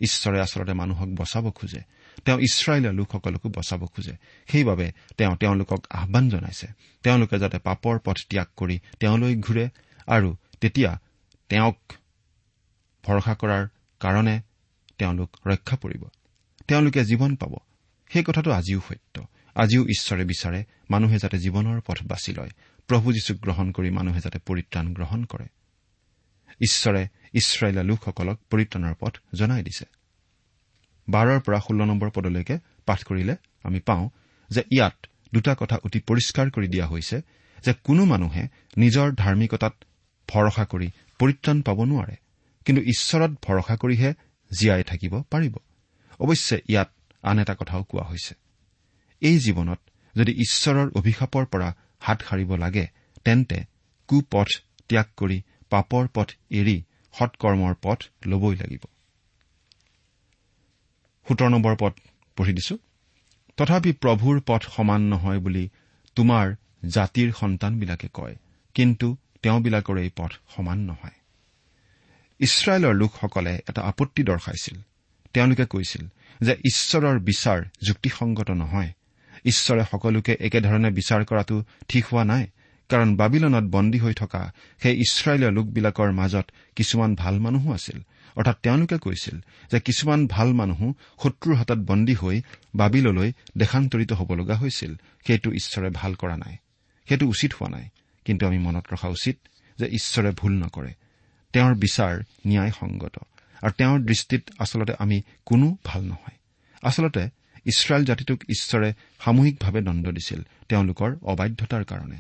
ঈশ্বৰে 0.02 0.42
আচলতে 0.42 0.74
মানুহক 0.74 1.08
বচাব 1.08 1.52
খোজে। 1.52 1.80
তেওঁ 2.26 2.40
ইছৰাইলৰ 2.40 2.94
লোকসকলকো 2.94 3.50
বচাব 3.50 3.86
খোজে। 3.86 4.14
সেইবাবে 4.48 4.92
তেওঁ 5.18 5.38
তেওঁলোকক 5.38 5.86
আহান 5.90 6.30
জনাইছে। 6.30 6.68
তেওঁলোকে 7.04 7.40
যাতে 7.40 7.60
পাপৰ 7.60 8.00
পথ 8.00 8.16
ত্যাগ 8.30 8.48
কৰি 8.58 8.80
তেওঁলৈ 9.00 9.36
ঘূৰে 9.36 9.70
আৰু 10.08 10.36
তেতিয়া 10.62 11.00
তেওঁক 11.50 11.94
ভৰসা 13.04 13.36
কৰাৰ 13.36 13.68
কাৰণে 14.00 14.42
তেওঁলোক 14.98 15.30
ৰক্ষা 15.46 15.78
পৰিব। 15.78 16.06
তেওঁলোকে 16.68 17.06
জীৱন 17.06 17.36
পাব। 17.36 17.56
সেই 18.10 18.24
কথাটো 18.24 18.52
আজিও 18.52 18.82
সত্য। 18.90 19.26
আজিও 19.56 19.84
ঈশ্বৰে 19.84 20.26
বিচাৰে 20.26 20.66
মানুহে 20.90 21.18
যাতে 21.18 21.38
জীৱনৰ 21.38 21.82
পথ 21.82 22.04
বাছি 22.04 22.34
লয়। 22.34 22.50
প্ৰভু 22.88 23.14
যীশুক 23.14 23.38
গ্ৰহণ 23.38 23.72
কৰি 23.72 23.90
মানুহে 23.90 24.20
যাতে 24.20 24.40
পৰিত্ৰাণ 24.40 24.94
গ্ৰহণ 24.94 25.24
কৰে। 25.24 25.46
ঈশ্বৰে 26.62 27.08
ইছৰাইলা 27.34 27.84
লোকসকলক 27.84 28.40
পৰিত্ৰাণৰ 28.50 28.96
পথ 29.00 29.18
জনাই 29.36 29.64
দিছে। 29.64 29.86
বাৰৰ 31.10 31.40
পৰা 31.40 31.60
ষোল্ল 31.60 31.86
নম্বৰ 31.86 32.10
পদলৈকে 32.10 32.60
পাঠ 32.86 33.04
কৰিলে 33.04 33.36
আমি 33.64 33.80
পাওঁ 33.80 34.10
যে 34.50 34.64
ইয়াত 34.72 35.08
দুটা 35.34 35.56
কথা 35.60 35.78
অতি 35.84 36.00
পৰিষ্কাৰ 36.00 36.50
কৰি 36.50 36.68
দিয়া 36.68 36.88
হৈছে 36.88 37.22
যে 37.66 37.74
কোনো 37.74 38.06
মানুহে 38.06 38.48
নিজৰ 38.78 39.12
ধাৰ্মিকতাত 39.12 39.74
ভৰসা 40.28 40.66
কৰি 40.66 40.92
পৰিত্ৰাণ 41.20 41.62
পাব 41.62 41.84
নোৱাৰে। 41.84 42.16
কিন্তু 42.66 42.82
ঈশ্বৰত 42.82 43.32
ভৰসা 43.32 43.76
কৰিহে 43.76 44.14
জীয়াই 44.60 44.84
থাকিব 44.84 45.22
পাৰিব। 45.22 45.58
অৱশ্যে 46.20 46.62
ইয়াত 46.70 46.92
আন 47.24 47.40
এটা 47.40 47.56
কথাও 47.56 47.84
কোৱা 47.84 48.04
হৈছে। 48.04 48.36
এই 49.22 49.40
জীৱনত 49.40 49.80
যদি 50.16 50.32
ঈশ্বৰৰ 50.32 50.90
অভিশাপৰ 50.96 51.46
পৰা 51.46 51.76
হাত 52.00 52.22
সাৰিব 52.30 52.56
লাগে 52.56 52.88
তেন্তে 53.24 53.64
কুপথ 54.08 54.48
ত্যাগ 54.90 55.06
কৰি 55.18 55.42
পাপৰ 55.70 56.08
পথ 56.14 56.32
এৰি 56.50 56.84
সৎকৰ্মৰ 57.20 57.76
পথ 57.82 58.04
ল'বই 58.26 58.56
লাগিব। 58.56 58.84
তথাপি 63.58 63.92
প্ৰভুৰ 63.92 64.42
পথ 64.46 64.64
সমান 64.76 65.02
নহয় 65.02 65.40
বুলি 65.40 65.70
তোমাৰ 66.16 66.56
জাতিৰ 66.88 67.34
সন্তানবিলাকে 67.34 68.08
কয়। 68.14 68.36
কিন্তু 68.74 69.18
তেওঁবিলাকৰ 69.46 69.98
এই 69.98 70.10
পথ 70.16 70.32
সমান 70.56 70.78
নহয়। 70.80 71.12
ইছৰাইলৰ 72.40 72.94
লোকসকলে 72.94 73.62
এটা 73.70 73.82
আপত্তি 73.82 74.24
দৰ্শাইছিল। 74.24 74.78
তেওঁলোকে 75.34 75.66
কৈছিল 75.66 76.08
যে 76.42 76.54
ঈশ্বৰৰ 76.54 77.20
বিচাৰ 77.20 77.62
যুক্তিসংগত 77.88 78.52
নহয়। 78.52 78.90
ঈশ্বৰে 79.46 79.84
সকলোকে 79.92 80.38
একেধৰণে 80.40 80.92
বিচাৰ 80.92 81.26
কৰাটো 81.26 81.64
ঠিক 81.88 82.06
হোৱা 82.06 82.24
নাই 82.24 82.48
কাৰণ 82.90 83.16
বাবিলনত 83.16 83.64
বন্দী 83.64 83.98
হৈ 83.98 84.14
থকা 84.14 84.54
সেই 84.80 84.98
ইছৰাইলীয় 84.98 85.52
লোকবিলাকৰ 85.52 86.12
মাজত 86.12 86.52
কিছুমান 86.76 87.16
ভাল 87.16 87.40
মানুহো 87.40 87.74
আছিল। 87.74 88.02
অৰ্থাৎ 88.36 88.56
তেওঁলোকে 88.64 88.98
কৈছিল 88.98 89.40
যে 89.72 89.80
কিছুমান 89.80 90.28
ভাল 90.28 90.54
মানুহো 90.54 90.94
শত্ৰুৰ 91.24 91.56
হাতত 91.56 91.78
বন্দী 91.78 92.14
হৈ 92.14 92.42
বাবিললৈ 92.76 93.32
দেশান্তৰিত 93.58 94.14
হ'ব 94.14 94.34
লগা 94.34 94.56
হৈছিল। 94.56 94.96
সেইটো 95.28 95.52
ঈশ্বৰে 95.52 95.90
ভাল 95.90 96.14
কৰা 96.14 96.38
নাই। 96.38 96.58
সেইটো 97.10 97.28
উচিত 97.28 97.54
হোৱা 97.54 97.70
নাই। 97.70 97.90
কিন্তু 98.26 98.48
আমি 98.48 98.58
মনত 98.58 98.86
ৰখা 98.94 99.08
উচিত 99.08 99.38
যে 99.80 99.86
ঈশ্বৰে 99.86 100.32
ভুল 100.32 100.64
নকৰে। 100.64 100.94
তেওঁৰ 101.54 101.76
বিচাৰ 101.76 102.14
ন্যায়সংগত 102.48 103.16
আৰু 103.62 103.72
তেওঁৰ 103.72 104.00
দৃষ্টিত 104.00 104.44
আচলতে 104.60 104.94
আমি 105.00 105.22
কোনো 105.46 105.78
ভাল 105.84 106.02
নহয়। 106.04 106.38
আচলতে 106.82 107.30
ইছৰাইল 107.66 108.06
জাতিটোক 108.06 108.40
ঈশ্বৰে 108.50 108.94
সামূহিকভাৱে 109.20 109.82
দণ্ড 109.82 110.08
দিছিল 110.08 110.44
তেওঁলোকৰ 110.70 111.16
অবাধ্যতাৰ 111.22 111.84
কাৰণে। 111.84 112.20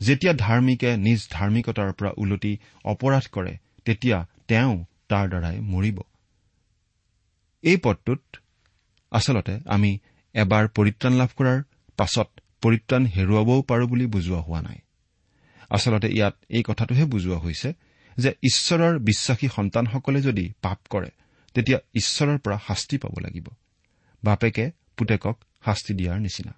যেতিয়া 0.00 0.32
ধাৰ্মিকে 0.32 0.96
নিজ 0.96 1.28
ধাৰ্মিকতাৰ 1.30 1.92
পৰা 1.92 2.10
ওলটি 2.16 2.58
অপৰাধ 2.84 3.28
কৰে 3.32 3.58
তেতিয়া 3.84 4.26
তেওঁ 4.48 4.84
তাৰ 5.08 5.28
দ্বাৰাই 5.28 5.60
মৰিব। 5.60 6.00
এই 7.62 7.76
পদটোত 7.76 8.22
আচলতে 9.10 9.60
আমি 9.66 9.98
এবাৰ 10.34 10.68
পৰিত্ৰাণ 10.68 11.12
লাভ 11.12 11.28
কৰাৰ 11.36 11.62
পাছত 11.96 12.40
পৰিত্ৰাণ 12.60 13.06
হেৰুৱাবও 13.06 13.62
পাৰো 13.62 13.86
বুলি 13.86 14.06
বুজোৱা 14.06 14.40
হোৱা 14.40 14.62
নাই। 14.62 14.78
আচলতে 15.70 16.08
ইয়াত 16.08 16.36
এই 16.48 16.62
কথাটোহে 16.62 17.04
বুজোৱা 17.04 17.38
হৈছে 17.38 17.72
যে 18.18 18.34
ঈশ্বৰৰ 18.42 18.98
বিশ্বাসী 18.98 19.48
সন্তানসকলে 19.48 20.22
যদি 20.22 20.52
পাপ 20.62 20.78
কৰে 20.90 21.10
তেতিয়া 21.54 21.78
ঈশ্বৰৰ 21.94 22.38
পৰা 22.38 22.58
শাস্তি 22.66 22.98
পাব 22.98 23.14
লাগিব। 23.20 23.48
বাপেকে 24.24 24.70
পুতেকক 24.96 25.38
শাস্তি 25.64 25.94
দিয়াৰ 25.94 26.20
নিচিনা। 26.20 26.54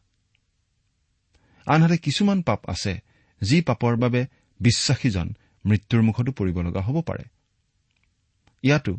আনহাতে 1.67 1.97
কিছুমান 1.97 2.43
পাপ 2.43 2.71
আছে 2.71 2.99
যি 3.43 3.61
পাপৰ 3.61 3.97
বাবে 3.97 4.27
বিশ্বাসীজন 4.61 5.33
মৃত্যুৰ 5.67 6.03
মুখতো 6.03 6.33
পৰিব 6.33 6.63
লগা 6.63 6.81
হ'ব 6.81 7.01
পাৰে। 7.01 7.25
ইয়াতো 8.63 8.99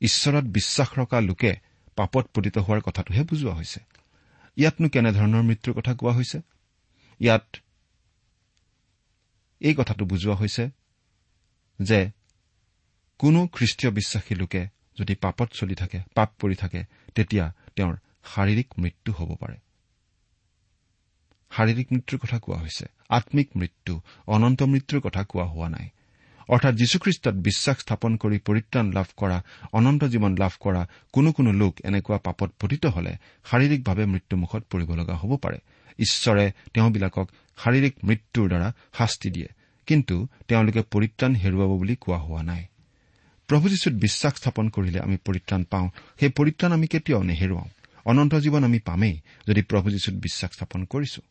ঈশ্বৰত 0.00 0.44
বিশ্বাস 0.44 0.98
ৰখা 0.98 1.20
লোকে 1.20 1.56
পাপত 1.96 2.26
পতিত 2.34 2.58
হোৱাৰ 2.58 2.80
কথাটোহে 2.80 3.22
বুজোৱা 3.22 3.54
হৈছে। 3.54 3.80
ইয়াতনো 4.56 4.88
কেনেধৰণৰ 4.88 5.42
মৃত্যুৰ 5.42 5.74
কথা 5.74 5.92
কোৱা 5.94 6.12
হৈছে? 6.12 6.38
ইয়াত 7.20 7.46
এই 9.60 9.74
কথাটো 9.74 10.04
বুজোৱা 10.04 10.34
হৈছে 10.34 10.64
যে 11.78 12.00
কোনো 13.20 13.40
খ্ৰীষ্টীয় 13.46 13.90
বিশ্বাসী 13.92 14.34
লোকে 14.34 14.62
যদি 14.98 15.14
পাপত 15.14 15.48
চলি 15.52 15.74
থাকে 15.74 15.98
পাপ 16.14 16.30
পৰি 16.40 16.54
থাকে 16.54 16.80
তেতিয়া 17.14 17.44
তেওঁৰ 17.76 17.94
শাৰীৰিক 18.24 18.68
মৃত্যু 18.78 19.12
হ'ব 19.12 19.30
পাৰে। 19.36 19.56
শাৰীৰিক 21.50 21.86
মৃত্যুৰ 21.92 22.18
কথা 22.18 22.38
কোৱা 22.38 22.58
হৈছে 22.58 22.86
আম্মিক 23.08 23.48
মৃত্যু 23.56 24.00
অনন্ত 24.26 24.62
মৃত্যুৰ 24.62 25.00
কথা 25.00 25.22
কোৱা 25.24 25.44
হোৱা 25.44 25.68
নাই। 25.68 25.86
অৰ্থাৎ 26.48 26.74
যীশুখ্ৰীষ্টত 26.74 27.34
বিশ্বাস 27.34 27.78
স্থাপন 27.78 28.16
কৰি 28.16 28.38
পৰিত্ৰাণ 28.38 28.92
লাভ 28.92 29.06
কৰা 29.16 29.42
অনন্ত 29.72 30.04
জীৱন 30.04 30.36
লাভ 30.36 30.52
কৰা 30.60 30.86
কোনো 31.12 31.32
কোনো 31.32 31.52
লোক 31.52 31.76
এনেকুৱা 31.84 32.18
পাপত 32.18 32.52
পতিত 32.60 32.86
হলে 32.86 33.16
শাৰীৰিকভাৱে 33.50 34.06
মৃত্যুমুখত 34.06 34.62
পৰিব 34.70 34.94
লগা 34.94 35.14
হ'ব 35.14 35.36
পাৰে। 35.36 35.58
ঈশ্বৰে 35.98 36.52
তেওঁবিলাকক 36.74 37.28
শাৰীৰিক 37.64 37.94
মৃত্যুৰ 38.04 38.48
দ্বাৰা 38.48 38.72
শাস্তি 38.98 39.30
দিয়ে 39.30 39.48
কিন্তু 39.86 40.26
তেওঁলোকে 40.48 40.82
পৰিত্ৰাণ 40.82 41.34
হেৰুৱাব 41.34 41.68
বুলি 41.68 41.96
কোৱা 42.00 42.18
হোৱা 42.18 42.42
নাই। 42.42 42.66
প্ৰভু 43.46 43.68
যীশুত 43.68 43.92
বিশ্বাস 43.92 44.34
স্থাপন 44.34 44.68
কৰিলে 44.68 45.00
আমি 45.00 45.16
পৰিত্ৰাণ 45.16 45.64
পাওঁ। 45.64 45.88
সেই 46.20 46.28
পৰিত্ৰাণ 46.28 46.72
আমি 46.72 46.86
কেতিয়াও 46.86 47.22
নেহেৰুৱাওঁ। 47.22 47.68
অনন্ত 48.04 48.34
জীৱন 48.34 48.64
আমি 48.64 48.78
পামেই 48.78 49.20
যদি 49.46 49.62
প্ৰভু 49.62 49.90
যীশুত 49.90 50.14
বিশ্বাস 50.14 50.50
স্থাপন 50.52 50.84
কৰিছো। 50.84 51.22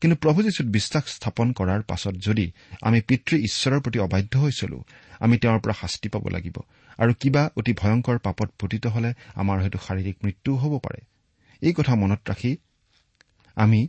কিন্তু 0.00 0.16
প্ৰভু 0.16 0.42
যীশুত 0.42 0.66
বিশ্বাস 0.66 1.04
স্থাপন 1.14 1.52
কৰাৰ 1.52 1.82
পাছত 1.82 2.14
যদি 2.14 2.50
আমি 2.82 3.00
পিতৃ 3.00 3.36
ঈশ্বৰৰ 3.36 3.80
প্ৰতি 3.80 3.98
অবাধ্য 3.98 4.38
হৈ 4.38 4.52
চলো 4.52 4.84
আমি 5.20 5.38
তেওঁৰ 5.38 5.60
পৰা 5.60 5.74
শাস্তি 5.80 6.08
পাব 6.08 6.28
লাগিব। 6.28 6.56
আৰু 6.98 7.14
কিবা 7.20 7.50
অতি 7.56 7.72
ভয়ংকৰ 7.72 8.18
পাপত 8.18 8.48
পতিত 8.58 8.86
হলে 8.86 9.14
আমাৰ 9.34 9.60
হয়তো 9.62 9.78
শাৰীৰিক 9.88 10.16
মৃত্যুও 10.24 10.56
হ'ব 10.56 10.78
পাৰে। 10.78 11.00
এই 11.62 11.72
কথা 11.72 11.94
মনত 11.94 12.20
ৰাখি 12.30 12.56
আমি 13.56 13.88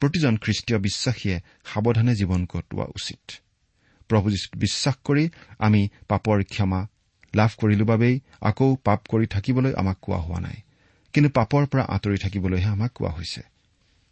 প্ৰতিজন 0.00 0.36
খ্ৰীষ্টীয় 0.36 0.78
বিশ্বাসীয়ে 0.78 1.40
সাৱধানে 1.64 2.14
জীৱন 2.14 2.46
কটোৱা 2.46 2.84
উচিত। 2.84 3.32
প্ৰভু 4.08 4.30
যীশুত 4.30 4.56
বিশ্বাস 4.56 4.94
কৰি 5.04 5.30
আমি 5.58 5.88
পাপৰ 6.08 6.44
ক্ষমা 6.44 6.86
লাভ 7.34 7.50
কৰিলো 7.58 7.84
বাবেই 7.84 8.20
আকৌ 8.40 8.76
পাপ 8.76 9.00
কৰি 9.08 9.26
থাকিবলৈ 9.26 9.72
আমাক 9.74 9.98
কোৱা 10.02 10.18
হোৱা 10.18 10.40
নাই। 10.40 10.56
কিন্তু 11.12 11.30
পাপৰ 11.30 11.66
পৰা 11.66 11.82
আঁতৰি 11.82 12.18
থাকিবলৈহে 12.18 12.64
আমাক 12.64 12.92
কোৱা 12.94 13.10
হৈছে। 13.10 13.53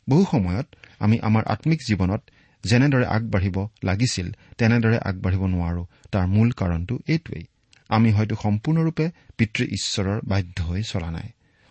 বহু 0.08 0.24
সময়ত 0.30 0.66
আমি 0.98 1.18
আমাৰ 1.20 1.44
আম্মিক 1.44 1.80
জীৱনত 1.88 2.22
যেনেদৰে 2.64 3.06
আগবাঢ়িব 3.06 3.68
লাগিছিল 3.84 4.32
তেনেদৰে 4.58 4.98
আগবাঢ়িব 4.98 5.46
নোৱাৰো। 5.46 5.86
তাৰ 6.12 6.26
মূল 6.26 6.50
কাৰণটো 6.50 6.98
এইটোৱেই। 7.08 7.44
আমি 7.88 8.12
হয়তো 8.12 8.34
সম্পূৰ্ণৰূপে 8.42 9.10
পিতৃ 9.36 9.64
ঈশ্বৰৰ 9.64 10.20
বাধ্য 10.24 10.62
হৈ 10.62 10.82
চলা 10.82 11.10
নাই। 11.10 11.28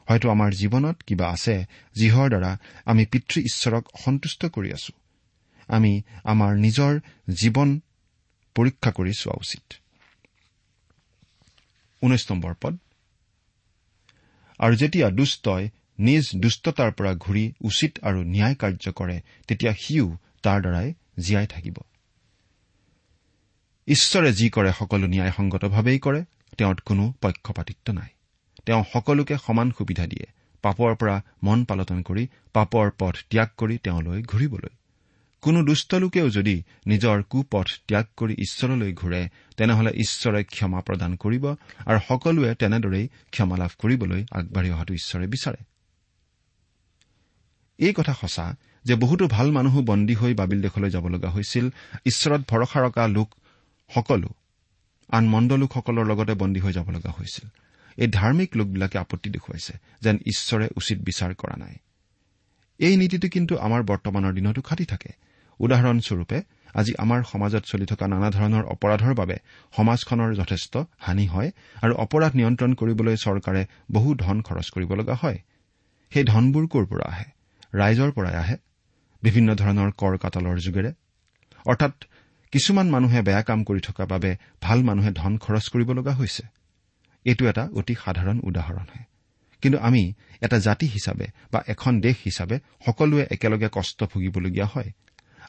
হয়তো 0.10 0.30
আমাৰ 0.30 0.54
জীৱনত 0.54 1.02
কিবা 1.08 1.28
আছে 1.30 1.66
যিহৰ 1.96 2.30
দ্বাৰা 2.30 2.58
আমি 2.86 3.06
পিতৃ 3.06 3.42
ঈশ্বৰক 3.42 3.88
সন্তুষ্ট 4.00 4.46
কৰি 4.46 4.74
আছো। 4.74 4.94
আমি 5.68 6.02
আমাৰ 6.24 6.56
নিজৰ 6.56 7.00
জীৱন 7.30 7.80
পৰীক্ষা 8.56 8.92
কৰি 8.92 9.14
চোৱা 9.14 9.34
উচিত। 9.38 9.74
আৰু 14.60 14.76
যেতিয়া 14.76 15.10
দুষ্টই 15.10 15.70
নিজ 16.00 16.32
দুষ্টতাৰ 16.36 16.92
পৰা 16.92 17.14
ঘূৰি 17.14 17.54
উচিত 17.62 18.00
আৰু 18.02 18.24
ন্যায় 18.24 18.56
কাৰ্য 18.56 18.92
কৰে 18.92 19.22
তেতিয়া 19.48 19.74
সিও 19.74 20.18
তাৰ 20.44 20.62
দ্বাৰাই 20.62 20.94
জীয়াই 21.20 21.48
থাকিব। 21.48 21.78
ঈশ্বৰে 23.88 24.34
যি 24.34 24.50
কৰে 24.50 24.72
সকলো 24.80 25.08
ন্যায়সংগতভাৱেই 25.08 26.00
কৰে 26.00 26.26
তেওঁত 26.58 26.80
কোনো 26.80 27.14
পক্ষপাতিত্ব 27.22 27.94
নাই। 27.94 28.08
তেওঁ 28.66 28.84
সকলোকে 28.94 29.36
সমান 29.48 29.72
সুবিধা 29.78 30.08
দিয়ে 30.08 30.26
পাপৰ 30.62 30.96
পৰা 30.96 31.22
মন 31.44 31.66
পালটন 31.66 32.02
কৰি 32.02 32.28
পাপৰ 32.54 32.92
পথ 33.00 33.16
ত্যাগ 33.30 33.48
কৰি 33.58 33.78
তেওঁলৈ 33.78 34.24
ঘূৰিবলৈ। 34.24 34.70
কোনো 35.42 35.64
দুষ্ট 35.64 35.96
লোকেও 35.96 36.30
যদি 36.30 36.64
নিজৰ 36.88 37.24
কুপথ 37.24 37.66
ত্যাগ 37.88 38.06
কৰি 38.18 38.34
ঈশ্বৰলৈ 38.34 38.94
ঘূৰে 38.94 39.30
তেনেহলে 39.58 39.92
ঈশ্বৰে 39.92 40.44
ক্ষমা 40.44 40.82
প্ৰদান 40.82 41.16
কৰিব 41.16 41.46
আৰু 41.86 42.00
সকলোৱে 42.08 42.56
তেনেদৰেই 42.56 43.08
ক্ষমা 43.32 43.58
লাভ 43.58 43.70
কৰিবলৈ 43.80 44.26
আগবাঢ়ি 44.32 44.72
অহাটো 44.72 44.94
ঈশ্বৰে 44.94 45.28
বিচাৰে। 45.28 45.71
এই 47.82 47.94
কথা 47.94 48.14
সঁচা 48.14 48.46
যে 48.86 48.96
বহুতো 48.96 49.28
ভাল 49.28 49.52
মানুহো 49.52 49.82
বন্দী 49.82 50.14
হৈ 50.14 50.34
বাবিল 50.34 50.62
দেশলৈ 50.62 50.90
যাব 50.90 51.08
লগা 51.08 51.30
হৈছিল। 51.30 51.66
ঈশ্বৰত 52.06 52.42
ভৰসা 52.50 52.80
ৰখা 52.86 53.08
লোক 53.08 53.30
সকলো 53.90 54.30
আন 55.10 55.24
মণ্ডলোকসকলৰ 55.28 56.06
লগতে 56.06 56.34
বন্দী 56.34 56.60
হৈ 56.60 56.74
যাব 56.74 56.90
লগা 56.90 57.12
হৈছিল। 57.12 57.48
এই 57.98 58.08
ধাৰ্মিক 58.08 58.50
লোকবিলাকে 58.58 58.98
আপত্তি 58.98 59.30
দেখুৱাইছে 59.30 59.74
যেন 60.02 60.16
ঈশ্বৰে 60.26 60.68
উচিত 60.78 60.98
বিচাৰ 61.00 61.32
কৰা 61.34 61.56
নাই। 61.56 61.76
এই 62.80 62.98
নীতিটো 62.98 63.28
কিন্তু 63.30 63.54
আমাৰ 63.58 63.82
বৰ্তমানৰ 63.84 64.34
দিনতো 64.34 64.62
খাটি 64.62 64.86
থাকে। 64.86 65.12
উদাহৰণস্বৰূপে 65.60 66.38
আজি 66.74 66.94
আমাৰ 66.98 67.20
সমাজত 67.32 67.64
চলি 67.66 67.86
থকা 67.86 68.06
নানা 68.08 68.30
ধৰণৰ 68.30 68.64
অপৰাধৰ 68.66 69.14
বাবে 69.14 69.36
সমাজখনৰ 69.78 70.30
যথেষ্ট 70.36 70.78
হানি 71.00 71.26
হয় 71.28 71.50
আৰু 71.82 71.94
অপৰাধ 71.96 72.32
নিয়ন্ত্ৰণ 72.36 72.72
কৰিবলৈ 72.74 73.16
চৰকাৰে 73.18 73.62
বহু 73.92 74.10
ধন 74.16 74.38
খৰচ 74.42 74.68
কৰিব 74.70 74.92
লগা 74.94 75.16
হয়। 75.22 75.38
সেই 76.12 76.24
ধনবোৰ 76.24 76.66
ক'ৰ 76.68 76.86
পৰা 76.86 77.06
আহে? 77.14 77.41
ৰাইজৰ 77.74 78.12
পৰাই 78.12 78.36
আহে 78.36 78.56
বিভিন্ন 79.24 79.50
ধৰণৰ 79.56 79.92
কৰ 79.92 80.18
কাটালৰ 80.18 80.58
যোগেৰে। 80.60 80.92
অৰ্থাৎ 81.66 81.94
কিছুমান 82.52 82.88
মানুহে 82.90 83.22
বেয়া 83.22 83.42
কাম 83.42 83.64
কৰি 83.64 83.80
থকা 83.80 84.06
বাবে 84.06 84.32
ভাল 84.62 84.84
মানুহে 84.84 85.12
ধন 85.12 85.38
খৰচ 85.38 85.66
কৰিব 85.70 85.90
লগা 85.92 86.14
হৈছে। 86.14 86.44
এইটো 87.26 87.44
এটা 87.48 87.64
অতি 87.74 87.96
সাধাৰণ 87.96 88.38
উদাহৰণহে 88.44 89.04
কিন্তু 89.62 89.78
আমি 89.80 90.14
এটা 90.42 90.58
জাতি 90.60 90.88
হিচাপে 90.88 91.28
বা 91.52 91.64
এখন 91.68 92.02
দেশ 92.02 92.16
হিচাপে 92.26 92.60
সকলোৱে 92.86 93.28
একেলগে 93.32 93.70
কষ্ট 93.72 94.04
ভুগিবলগীয়া 94.04 94.66
হয় 94.66 94.92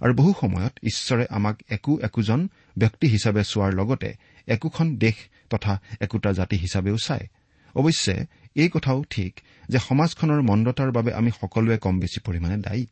আৰু 0.01 0.13
বহু 0.15 0.33
সময়ত 0.41 0.75
ঈশ্বৰে 0.83 1.25
আমাক 1.31 1.57
একো 1.71 1.93
একোজন 2.03 2.49
ব্যক্তি 2.79 3.07
হিচাপে 3.09 3.43
চোৱাৰ 3.45 3.73
লগতে 3.73 4.11
একোখন 4.47 4.97
দেশ 4.97 5.15
তথা 5.51 5.81
একোটা 6.01 6.33
জাতি 6.33 6.57
হিচাপেও 6.57 6.97
চায়। 7.05 7.27
অৱশ্যে 7.75 8.27
এই 8.57 8.69
কথাও 8.69 9.05
ঠিক 9.11 9.33
যে 9.69 9.79
সমাজখনৰ 9.79 10.41
মন্দতাৰ 10.43 10.91
বাবে 10.91 11.11
আমি 11.15 11.31
সকলোৱে 11.41 11.77
কম 11.79 11.95
বেছি 12.01 12.19
পৰিমাণে 12.21 12.57
দায়ী। 12.57 12.87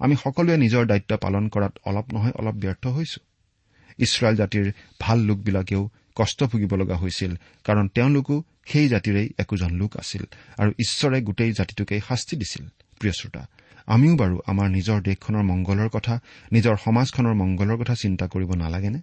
আমি 0.00 0.14
সকলোৱে 0.16 0.56
নিজৰ 0.56 0.86
দায়িত্ব 0.86 1.16
পালন 1.16 1.48
কৰাত 1.48 1.74
অলপ 1.84 2.06
নহয় 2.14 2.34
অলপ 2.36 2.54
ব্যৰ্থ 2.54 2.84
হৈছো। 2.86 3.20
ইছৰাইল 3.98 4.36
জাতিৰ 4.36 4.72
ভাল 5.00 5.18
লোকবিলাকেও 5.20 5.82
কষ্ট 6.14 6.44
ভুগিব 6.44 6.72
লগা 6.74 6.96
হৈছিল 6.96 7.32
কাৰণ 7.64 7.88
তেওঁলোকো 7.88 8.34
সেই 8.66 8.88
জাতিৰেই 8.88 9.28
একোজন 9.38 9.70
লোক 9.70 9.96
আছিল 9.96 10.22
আৰু 10.58 10.70
ঈশ্বৰে 10.78 11.18
গোটেই 11.22 11.52
জাতিটোকেই 11.52 12.00
শাস্তি 12.08 12.34
দিছিল। 12.36 12.64
প্ৰিয় 12.98 13.12
শ্ৰোতা 13.12 13.42
আমিও 13.86 14.14
বাৰু 14.16 14.36
আমাৰ 14.46 14.68
নিজৰ 14.70 14.98
দেশখনৰ 15.02 15.42
মংগলৰ 15.42 15.88
কথা 15.88 16.14
নিজৰ 16.52 16.76
সমাজখনৰ 16.84 17.34
মংগলৰ 17.34 17.76
কথা 17.76 17.94
চিন্তা 17.94 18.24
কৰিব 18.26 18.50
নালাগেনে? 18.54 19.00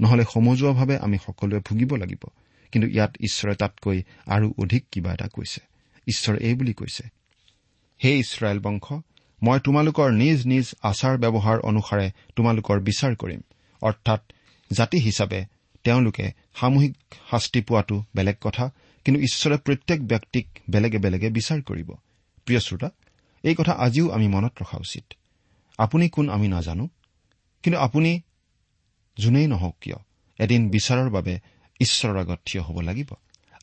নহলে 0.00 0.24
সমজুৱাভাৱে 0.34 0.96
আমি 0.96 1.18
সকলোৱে 1.26 1.60
ভুগিব 1.60 1.90
লাগিব। 1.96 2.22
কিন্তু 2.72 2.88
ইয়াত 2.88 3.16
ঈশ্বৰে 3.20 3.54
তাতকৈ 3.54 4.02
আৰু 4.26 4.54
অধিক 4.58 4.84
কিবা 4.92 5.12
এটা 5.12 5.28
কৈছে। 5.28 5.60
ঈশ্বৰে 6.06 6.38
এই 6.38 6.54
বুলি 6.54 6.72
কৈছে 6.72 7.04
হে 8.04 8.18
ইছৰাইল 8.18 8.58
বংশ 8.60 8.92
মই 9.42 9.60
তোমালোকৰ 9.60 10.12
নিজ 10.12 10.46
নিজ 10.46 10.74
আচাৰ 10.82 11.18
ব্যৱহাৰ 11.18 11.58
অনুসাৰে 11.60 12.10
তোমালোকৰ 12.36 12.80
বিচাৰ 12.80 13.14
কৰিম। 13.16 13.40
অৰ্থাৎ 13.82 14.32
জাতি 14.72 14.98
হিচাপে 14.98 15.44
তেওঁলোকে 15.84 16.32
সামূহিক 16.54 16.96
শাস্তি 17.30 17.60
পোৱাটো 17.60 18.04
বেলেগ 18.16 18.36
কথা 18.40 18.70
কিন্তু 19.04 19.20
ঈশ্বৰে 19.20 19.56
প্ৰত্যেক 19.56 20.06
ব্যক্তিক 20.06 20.46
বেলেগে 20.70 20.98
বেলেগে 20.98 21.30
বিচাৰ 21.30 21.62
কৰিব। 21.62 21.90
প্ৰিয় 22.44 22.60
শ্ৰোতা 22.60 22.90
এই 23.42 23.54
কথা 23.54 23.72
আজিও 23.72 24.10
আমি 24.10 24.28
মনত 24.28 24.52
ৰখা 24.62 24.78
উচিত। 24.78 25.04
আপুনি 25.78 26.08
কোন 26.08 26.28
আমি 26.28 26.48
নাজানো? 26.48 26.88
কিন্তু 27.62 27.78
আপুনি 27.78 28.20
যোনেই 29.16 29.46
নহওক 29.46 29.76
কিয় 29.80 29.96
এদিন 30.38 30.70
বিচাৰৰ 30.70 31.10
বাবে 31.10 31.38
ঈশ্বৰৰ 31.80 32.16
আগত 32.16 32.38
থিয় 32.46 32.62
হ'ব 32.62 32.80
লাগিব। 32.80 33.10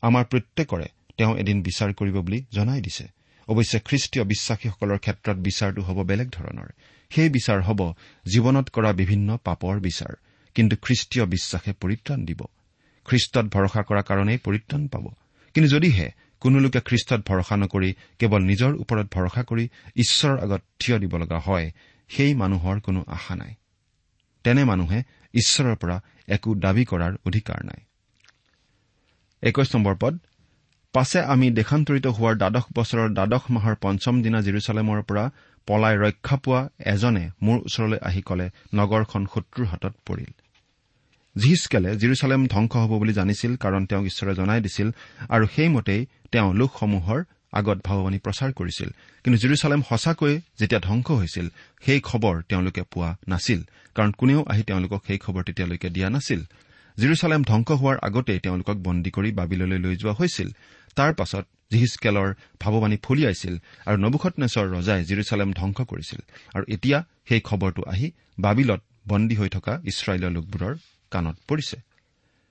আমাৰ 0.02 0.24
প্ৰত্যেকৰে 0.24 0.86
তেওঁ 1.16 1.36
এদিন 1.36 1.62
বিচাৰ 1.62 1.92
কৰিব 1.92 2.16
বুলি 2.20 2.44
জনাই 2.52 2.80
দিছে। 2.80 3.06
অৱশ্যে 3.48 3.78
খ্ৰীষ্টীয় 3.80 4.24
বিশ্বাসীসকলৰ 4.24 4.98
ক্ষেত্ৰত 4.98 5.36
বিচাৰটো 5.36 5.82
হ'ব 5.82 6.02
বেলেগ 6.02 6.28
ধৰণৰ। 6.30 6.68
সেই 7.10 7.28
বিচাৰ 7.28 7.62
হ'ব 7.62 7.92
জীৱনত 8.26 8.70
কৰা 8.70 8.92
বিভিন্ন 8.92 9.38
পাপৰ 9.44 9.80
বিচাৰ। 9.80 10.12
কিন্তু 10.54 10.76
খ্ৰীষ্টীয় 10.76 11.26
বিশ্বাসে 11.26 11.72
পৰিত্ৰাণ 11.72 12.24
দিব। 12.24 12.40
খ্ৰীষ্টত 13.04 13.46
ভৰসা 13.46 13.82
কৰাৰ 13.82 14.02
কাৰণেই 14.02 14.38
পৰিত্ৰাণ 14.38 14.88
পাব। 14.88 15.04
কিন্তু 15.54 15.68
যদিহে 15.70 16.10
কোনো 16.40 16.58
লোকে 16.58 16.80
খ্ৰীষ্টত 16.80 17.20
ভৰসা 17.28 17.56
নকৰি 17.56 17.94
কেৱল 18.18 18.42
নিজৰ 18.42 18.72
ওপৰত 18.74 19.06
ভৰসা 19.14 19.42
কৰি 19.42 19.68
ঈশ্বৰৰ 19.96 20.38
আগত 20.38 20.62
থিয় 20.80 20.98
দিব 20.98 21.16
লগা 21.16 21.38
হয় 21.38 21.72
সেই 22.08 22.34
মানুহৰ 22.34 22.80
কোনো 22.80 23.04
আশা 23.08 23.34
নাই। 23.36 23.54
তেনে 24.44 24.64
মানুহে 24.64 25.02
ঈশ্বৰৰ 25.34 25.76
পৰা 25.76 26.00
একো 26.28 26.54
দাবী 26.54 26.84
কৰাৰ 26.84 27.12
অধিকাৰ 27.26 27.64
নাই। 27.64 27.85
একৈশ 29.48 29.68
নম্বৰ 29.74 29.94
পদ। 30.02 30.14
পাছে 30.94 31.20
আমি 31.32 31.46
দেশান্তৰিত 31.50 32.06
হোৱাৰ 32.06 32.34
দ্বাদশ 32.42 32.64
বছৰৰ 32.74 33.08
দ্বাদশ 33.08 33.44
মাহৰ 33.54 33.74
পঞ্চম 33.84 34.14
দিনা 34.22 34.38
জিৰচালেমৰ 34.40 35.00
পৰা 35.02 35.24
পলাই 35.68 35.94
ৰক্ষা 35.96 36.36
পোৱা 36.44 36.60
এজনে 36.92 37.24
মোৰ 37.42 37.56
ওচৰলৈ 37.66 37.98
আহি 38.08 38.22
কলে 38.22 38.46
নগৰখন 38.74 39.22
শত্ৰুৰ 39.34 39.66
হাতত 39.66 39.94
পৰিল। 40.06 40.32
জিহিচকেলে 41.36 41.90
জিৰচালেম 41.96 42.40
ধবংস 42.46 42.72
হ'ব 42.76 42.92
বুলি 42.98 43.12
জানিছিল 43.12 43.52
কাৰণ 43.56 43.82
তেওঁক 43.86 44.04
ঈশ্বৰে 44.04 44.32
জনাই 44.34 44.60
দিছিল 44.60 44.88
আৰু 45.28 45.44
সেইমতেই 45.54 46.00
তেওঁ 46.32 46.54
লোকসমূহৰ 46.54 47.20
আগত 47.52 47.78
ভাৱবাণী 47.84 48.18
প্ৰচাৰ 48.18 48.50
কৰিছিল। 48.52 48.88
কিন্তু 49.24 49.36
জিৰচালেম 49.42 49.80
সঁচাকৈ 49.88 50.34
যেতিয়া 50.60 50.80
ধ্বংস 50.80 51.08
হৈছিল 51.10 51.46
সেই 51.84 52.00
খবৰ 52.00 52.34
তেওঁলোকে 52.48 52.82
পোৱা 52.92 53.10
নাছিল। 53.28 53.60
কাৰণ 53.94 54.10
কোনেও 54.10 54.40
আহি 54.48 54.62
তেওঁলোকক 54.62 55.00
সেই 55.06 55.18
খবৰ 55.18 55.42
তেতিয়ালৈকে 55.42 55.88
দিয়া 55.90 56.08
নাছিল। 56.10 56.40
জিৰচালেম 56.98 57.40
ধ্বংস 57.42 57.68
হোৱাৰ 57.70 57.96
আগতেই 58.02 58.38
তেওঁলোকক 58.38 58.76
বন্দী 58.76 59.10
কৰি 59.10 59.30
বাবিললৈ 59.32 59.78
লৈ 59.78 59.94
যোৱা 59.96 60.12
হৈছিল। 60.12 60.48
তাৰ 60.96 61.12
পাছত 61.14 61.44
জিহিচকেলৰ 61.72 62.28
ভাৱবাণী 62.60 62.96
ফলিয়াইছিল 63.02 63.54
আৰু 63.86 63.96
নবুখতনেশ্বৰ 63.96 64.66
ৰজাই 64.76 65.00
জিৰচালেম 65.04 65.48
ধ্বংস 65.52 65.78
কৰিছিল। 65.90 66.20
আৰু 66.54 66.64
এতিয়া 66.68 66.98
সেই 67.28 67.40
খবৰটো 67.40 67.82
আহি 67.92 68.06
বাবিলত 68.38 68.80
বন্দী 69.08 69.34
হৈ 69.34 69.48
থকা 69.48 69.72
ইছৰাইলৰ 69.90 70.30
লোকবোৰৰ 70.30 70.74
কাণত 71.10 71.36
পৰিছে। 71.48 71.76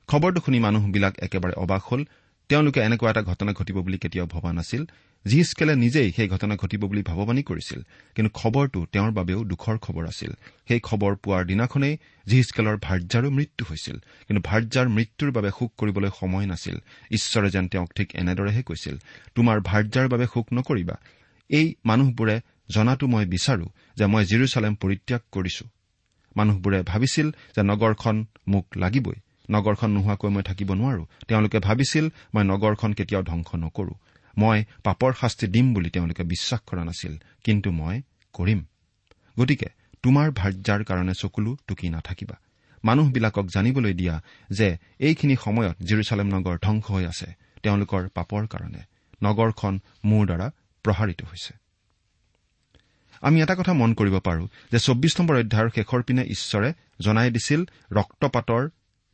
খবৰটো 0.10 0.40
শুনি 0.46 0.60
মানুহবিলাক 0.60 1.14
একেবাৰে 1.20 1.54
অবাক 1.64 1.82
হ'ল। 1.90 2.02
তেওঁলোকে 2.50 2.80
এনেকুৱা 2.82 3.10
এটা 3.10 3.22
ঘটনা 3.22 3.52
ঘটিব 3.54 3.78
বুলি 3.82 3.98
কেতিয়াও 3.98 4.28
ভবা 4.28 4.52
নাছিল। 4.54 4.84
জিহিচকেলে 5.28 5.76
নিজেই 5.76 6.12
সেই 6.12 6.28
ঘটনা 6.28 6.56
ঘটিব 6.56 6.82
বুলি 6.86 7.02
ভাৱবাণী 7.02 7.44
কৰিছিল 7.44 7.80
কিন্তু 8.16 8.30
খবৰটো 8.40 8.80
তেওঁৰ 8.92 9.12
বাবেও 9.12 9.40
দুখৰ 9.44 9.78
খবৰ 9.78 10.04
আছিল। 10.08 10.32
সেই 10.68 10.80
খবৰ 10.80 11.16
পোৱাৰ 11.16 11.44
দিনাখনেই 11.46 11.98
জিহিচকেলৰ 12.28 12.78
ভাৰ্যাৰো 12.78 13.30
মৃত্যু 13.30 13.64
হৈছিল 13.70 13.98
কিন্তু 14.28 14.42
ভাৰ্যাৰ 14.50 14.88
মৃত্যুৰ 14.90 15.32
বাবে 15.32 15.50
শোক 15.50 15.72
কৰিবলৈ 15.78 16.10
সময় 16.20 16.46
নাছিল। 16.46 16.76
ঈশ্বৰে 17.12 17.50
যেন 17.50 17.66
তেওঁক 17.68 17.90
ঠিক 17.96 18.08
এনেদৰেহে 18.16 18.62
কৈছিল 18.64 18.96
তোমাৰ 19.36 19.58
ভাৰ্যাৰ 19.62 20.08
বাবে 20.08 20.26
শোক 20.34 20.48
নকৰিবা। 20.54 20.96
এই 21.50 21.76
মানুহবোৰে 21.86 22.36
জনাটো 22.70 23.06
মই 23.08 23.26
বিচাৰো 23.26 23.68
যে 23.98 24.06
মই 24.06 24.24
জিৰচালেম 24.26 24.74
পৰিত্যাগ 24.76 25.22
কৰিছো। 25.32 25.66
মানুহবোৰে 26.38 26.80
ভাবিছিল 26.84 27.28
যে 27.56 27.62
নগৰখন 27.64 28.16
মোক 28.48 28.66
লাগিবই। 28.78 29.18
নগৰখন 29.52 29.90
নোহোৱাকৈ 29.92 30.30
মই 30.30 30.44
থাকিব 30.44 30.70
নোৱাৰো। 30.74 31.04
তেওঁলোকে 31.28 31.60
ভাবিছিল 31.60 32.06
মই 32.34 32.44
নগৰখন 32.44 32.92
কেতিয়াও 32.94 33.24
ধ্বংস 33.24 33.50
নকৰো। 33.56 33.94
মই 34.38 34.60
পাপৰ 34.84 35.12
শাস্তি 35.22 35.46
দিম 35.48 35.66
বুলি 35.74 35.90
তেওঁলোকে 35.90 36.24
বিশ্বাস 36.24 36.62
কৰা 36.70 36.84
নাছিল 36.84 37.14
কিন্তু 37.44 37.70
মই 37.72 37.96
কৰিম। 38.34 38.60
গতিকে 39.38 39.70
তোমাৰ 40.04 40.28
ভাৰ্যাৰ 40.32 40.82
কাৰণে 40.84 41.14
চকুলো 41.22 41.52
টুকি 41.68 41.88
নাথাকিবা 41.90 42.36
মানুহবিলাকক 42.84 43.46
জানিবলৈ 43.46 43.94
দিয়া 43.94 44.16
যে 44.50 44.68
এইখিনি 45.00 45.36
সময়ত 45.36 45.76
জিৰচালেম 45.84 46.28
নগৰ 46.28 46.56
ধ্বংস 46.62 46.86
হৈ 46.92 47.04
আছে 47.06 47.30
তেওঁলোকৰ 47.64 48.02
পাপৰ 48.14 48.44
কাৰণে। 48.48 48.82
নগৰখন 49.24 49.74
মোৰ 50.06 50.24
দ্বাৰা 50.26 50.48
প্ৰসাৰিত 50.86 51.20
হৈছে। 51.24 51.52
আমি 53.22 53.38
এটা 53.42 53.56
কথা 53.56 53.74
মন 53.74 53.92
কৰিব 53.94 54.16
পাৰো 54.20 54.44
যে 54.72 54.80
চৌব্বিছ 54.80 55.14
নম্বৰ 55.20 55.36
অধ্যায়ৰ 55.36 55.70
শেষৰ 55.76 56.02
পিনে 56.08 56.24
ঈশ্বৰে 56.36 56.70
জনাই 57.02 57.30
দিছিল 57.32 57.62
ৰক্তপাতৰ 57.92 58.64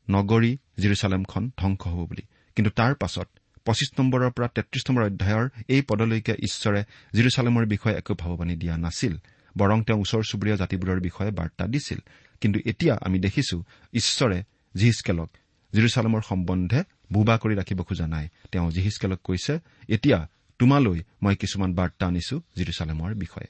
নগৰী 0.07 0.51
জিৰচালেমখন 0.77 1.43
ধ্বংস 1.57 1.81
হ'ব 1.87 1.99
বুলি। 2.09 2.23
কিন্তু 2.55 2.71
তাৰ 2.71 2.93
পাছত 2.95 3.27
পঁচিছ 3.65 3.99
নম্বৰৰ 3.99 4.31
পৰা 4.31 4.47
তেত্ৰিশ 4.47 4.83
নম্বৰ 4.89 5.03
অধ্যায়ৰ 5.03 5.49
এই 5.67 5.81
পদলৈকে 5.81 6.33
ঈশ্বৰে 6.33 6.83
জিৰচালেমৰ 7.13 7.65
বিষয়ে 7.65 7.95
একো 7.95 8.13
ভাৱবাণী 8.15 8.55
দিয়া 8.55 8.77
নাছিল 8.77 9.17
বৰং 9.57 9.83
তেওঁ 9.83 9.99
ওচৰ 9.99 10.23
চুবুৰীয়া 10.23 10.57
জাতিবোৰৰ 10.57 10.99
বিষয়ে 10.99 11.31
বাৰ্তা 11.31 11.67
দিছিল। 11.67 11.99
কিন্তু 12.41 12.59
এতিয়া 12.65 12.97
আমি 13.01 13.19
দেখিছো 13.19 13.63
ঈশ্বৰে 13.93 14.43
জিহিচকেলক 14.75 15.29
জিৰচালেমৰ 15.73 16.21
সম্বন্ধে 16.21 16.83
বুবা 17.13 17.37
কৰি 17.37 17.55
ৰাখিব 17.55 17.81
খোজা 17.83 18.07
নাই। 18.07 18.29
তেওঁ 18.51 18.71
জিহিচকেলক 18.71 19.19
কৈছে 19.23 19.59
এতিয়া 19.89 20.29
তোমালৈ 20.59 20.99
মই 21.23 21.35
কিছুমান 21.35 21.73
বাৰ্তা 21.73 22.07
আনিছো 22.07 22.41
জিৰচালেমৰ 22.55 23.13
বিষয়ে। 23.15 23.47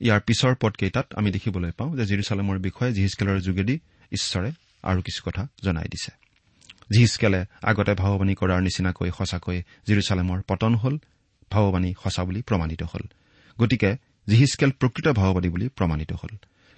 ইয়াৰ 0.00 0.20
পিছৰ 0.20 0.54
পদকেইটাত 0.54 1.14
আমি 1.14 1.30
দেখিবলৈ 1.30 1.70
পাওঁ 1.70 1.96
যে 1.96 2.04
জিৰচালেমৰ 2.06 2.58
বিষয়ে 2.58 2.92
জিহিচকেলৰ 2.92 3.40
যোগেদি 3.40 3.80
ঈশ্বৰে 4.12 4.50
আৰু 4.82 5.02
কিছু 5.02 5.30
কথা 5.30 5.48
জনাই 5.64 5.84
দিছে। 5.84 6.27
জিহিচকেলে 6.90 7.40
আগতে 7.62 7.92
ভাৱবাণী 7.94 8.34
কৰাৰ 8.34 8.60
নিচিনাকৈ 8.62 9.10
সঁচাকৈ 9.10 9.62
জিৰচালেমৰ 9.86 10.42
পতন 10.48 10.74
হল 10.74 10.98
ভাৱবাণী 11.50 11.94
সঁচা 12.02 12.24
বুলি 12.24 12.40
প্ৰমাণিত 12.42 12.82
হল। 12.82 13.02
গতিকে 13.58 13.90
জিহিচকেল 14.28 14.70
প্ৰকৃত 14.70 15.08
ভাৱবাদী 15.08 15.48
বুলি 15.48 15.68
প্ৰমাণিত 15.68 16.12
হল। 16.12 16.32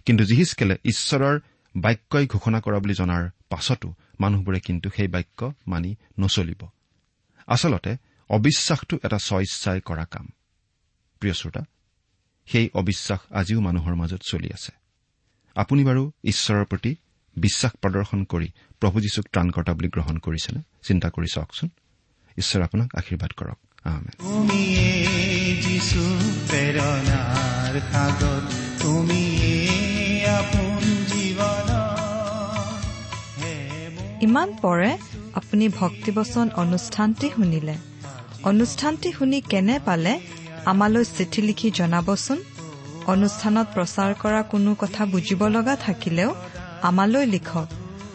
কিন্তু 0.07 0.25
জিহিচকেলে 0.25 0.77
ঈশ্বৰৰ 0.85 1.41
বাক্যই 1.77 2.27
ঘোষণা 2.27 2.61
কৰা 2.61 2.79
বুলি 2.79 2.95
জনাৰ 2.95 3.31
পাছতো 3.49 3.95
মানুহবোৰে 4.21 4.61
কিন্তু 4.61 4.91
সেই 4.97 5.09
বাক্য 5.09 5.53
মানি 5.67 5.97
নচলিব। 6.19 6.69
আচলতে 7.47 7.97
অবিশ্বাসটো 8.29 8.99
এটা 9.05 9.19
স্বইচ্ছাই 9.19 9.81
কৰা 9.81 10.05
কাম। 10.05 10.29
প্ৰিয় 11.21 11.35
শ্ৰোতা 11.35 11.63
সেই 12.47 12.71
অবিশ্বাস 12.75 13.21
আজিও 13.31 13.61
মানুহৰ 13.61 13.95
মাজত 13.95 14.21
চলি 14.31 14.49
আছে। 14.55 14.73
আপুনি 15.55 15.85
বাৰু 15.85 16.13
ঈশ্বৰৰ 16.25 16.65
প্ৰতি 16.65 16.97
বিশ্বাস 17.37 17.73
প্ৰদৰ্শন 17.73 18.25
কৰি 18.25 18.49
প্ৰভু 18.81 19.01
যীশুক 19.01 19.25
ত্ৰাণকৰ্তা 19.33 19.73
বুলি 19.73 19.89
গ্ৰহণ 19.89 20.19
কৰিছেনে? 20.19 20.61
চিন্তা 20.83 21.11
কৰি 21.11 21.27
চাওকচোন। 21.35 21.69
ঈশ্বৰে 22.39 22.65
আপোনাক 22.65 22.91
আশীৰ্বাদ 22.95 23.31
কৰক। 23.31 23.59
ইমান 34.23 34.53
পৰে 34.63 34.99
আপুনি 35.35 35.69
ভক্তিবচন 35.69 36.49
অনুষ্ঠানটি 36.57 37.31
শুনিলে। 37.37 37.75
অনুষ্ঠানটি 38.43 39.13
শুনি 39.13 39.41
কেনে 39.41 39.81
পালে? 39.85 40.21
আমালৈ 40.65 41.05
চিঠি 41.05 41.43
লিখি 41.43 41.71
জনাবচোন। 41.71 42.43
অনুষ্ঠানত 43.07 43.67
প্ৰচাৰ 43.75 44.15
কৰা 44.15 44.43
কোনো 44.43 44.75
কথা 44.75 45.07
বুজিব 45.07 45.47
লগা 45.47 45.77
থাকিলেও 45.77 46.35
আমালৈ 46.83 47.27
লিখক। 47.27 47.69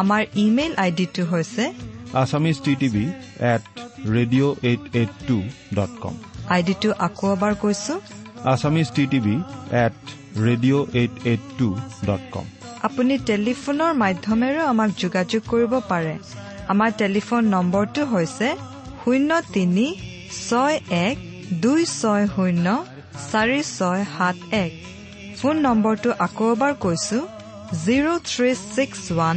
আমাৰ 0.00 0.22
ইমেইল 0.44 0.72
আইডিটো 0.84 1.22
হৈছে 1.32 1.64
Assamese 2.22 2.56
T 2.64 2.72
TV 2.80 3.04
at 3.52 3.64
radio' 4.14 4.54
eight 4.68 4.82
eight 5.00 5.12
two 5.28 5.36
dot 5.78 5.92
com 6.02 6.14
আইডিটো 6.56 6.90
আকৌ 7.06 7.26
এবাৰ 7.36 7.54
কৈছো। 7.62 7.94
Assamese 8.52 8.88
T 8.96 9.04
TV 9.12 9.36
at 9.84 9.96
radio' 10.46 10.84
eight 11.00 11.14
eight 11.30 11.42
two 11.58 11.68
dot 12.08 12.22
com 12.34 12.46
আপুনি 12.86 13.14
টেলিফোনৰ 13.30 13.92
মাধ্যমেৰেও 14.02 14.64
আমাক 14.72 14.90
যোগাযোগ 15.02 15.42
কৰিব 15.52 15.72
পাৰে। 15.90 16.14
আমাৰ 16.72 16.90
টেলিফোন 17.02 17.42
নম্বৰটো 17.54 18.02
হৈছে 18.12 18.48
শূন্য 19.02 19.30
তিনি 19.54 19.86
ছয় 20.48 20.76
এক 21.06 21.16
দুই 21.64 21.80
ছয় 22.00 22.24
শূন্য 22.34 22.66
চাৰি 23.30 23.60
ছয় 23.76 24.02
সাত 24.14 24.36
এক। 24.64 24.72
ফোন 25.38 25.54
নম্বৰটো 25.66 26.10
আকৌ 26.26 26.46
এবাৰ 26.54 26.72
কৈছো 26.84 27.18
জিৰ' 27.84 28.18
থ্ৰী 28.30 28.50
ছিক্স 28.74 29.00
ওৱান 29.14 29.36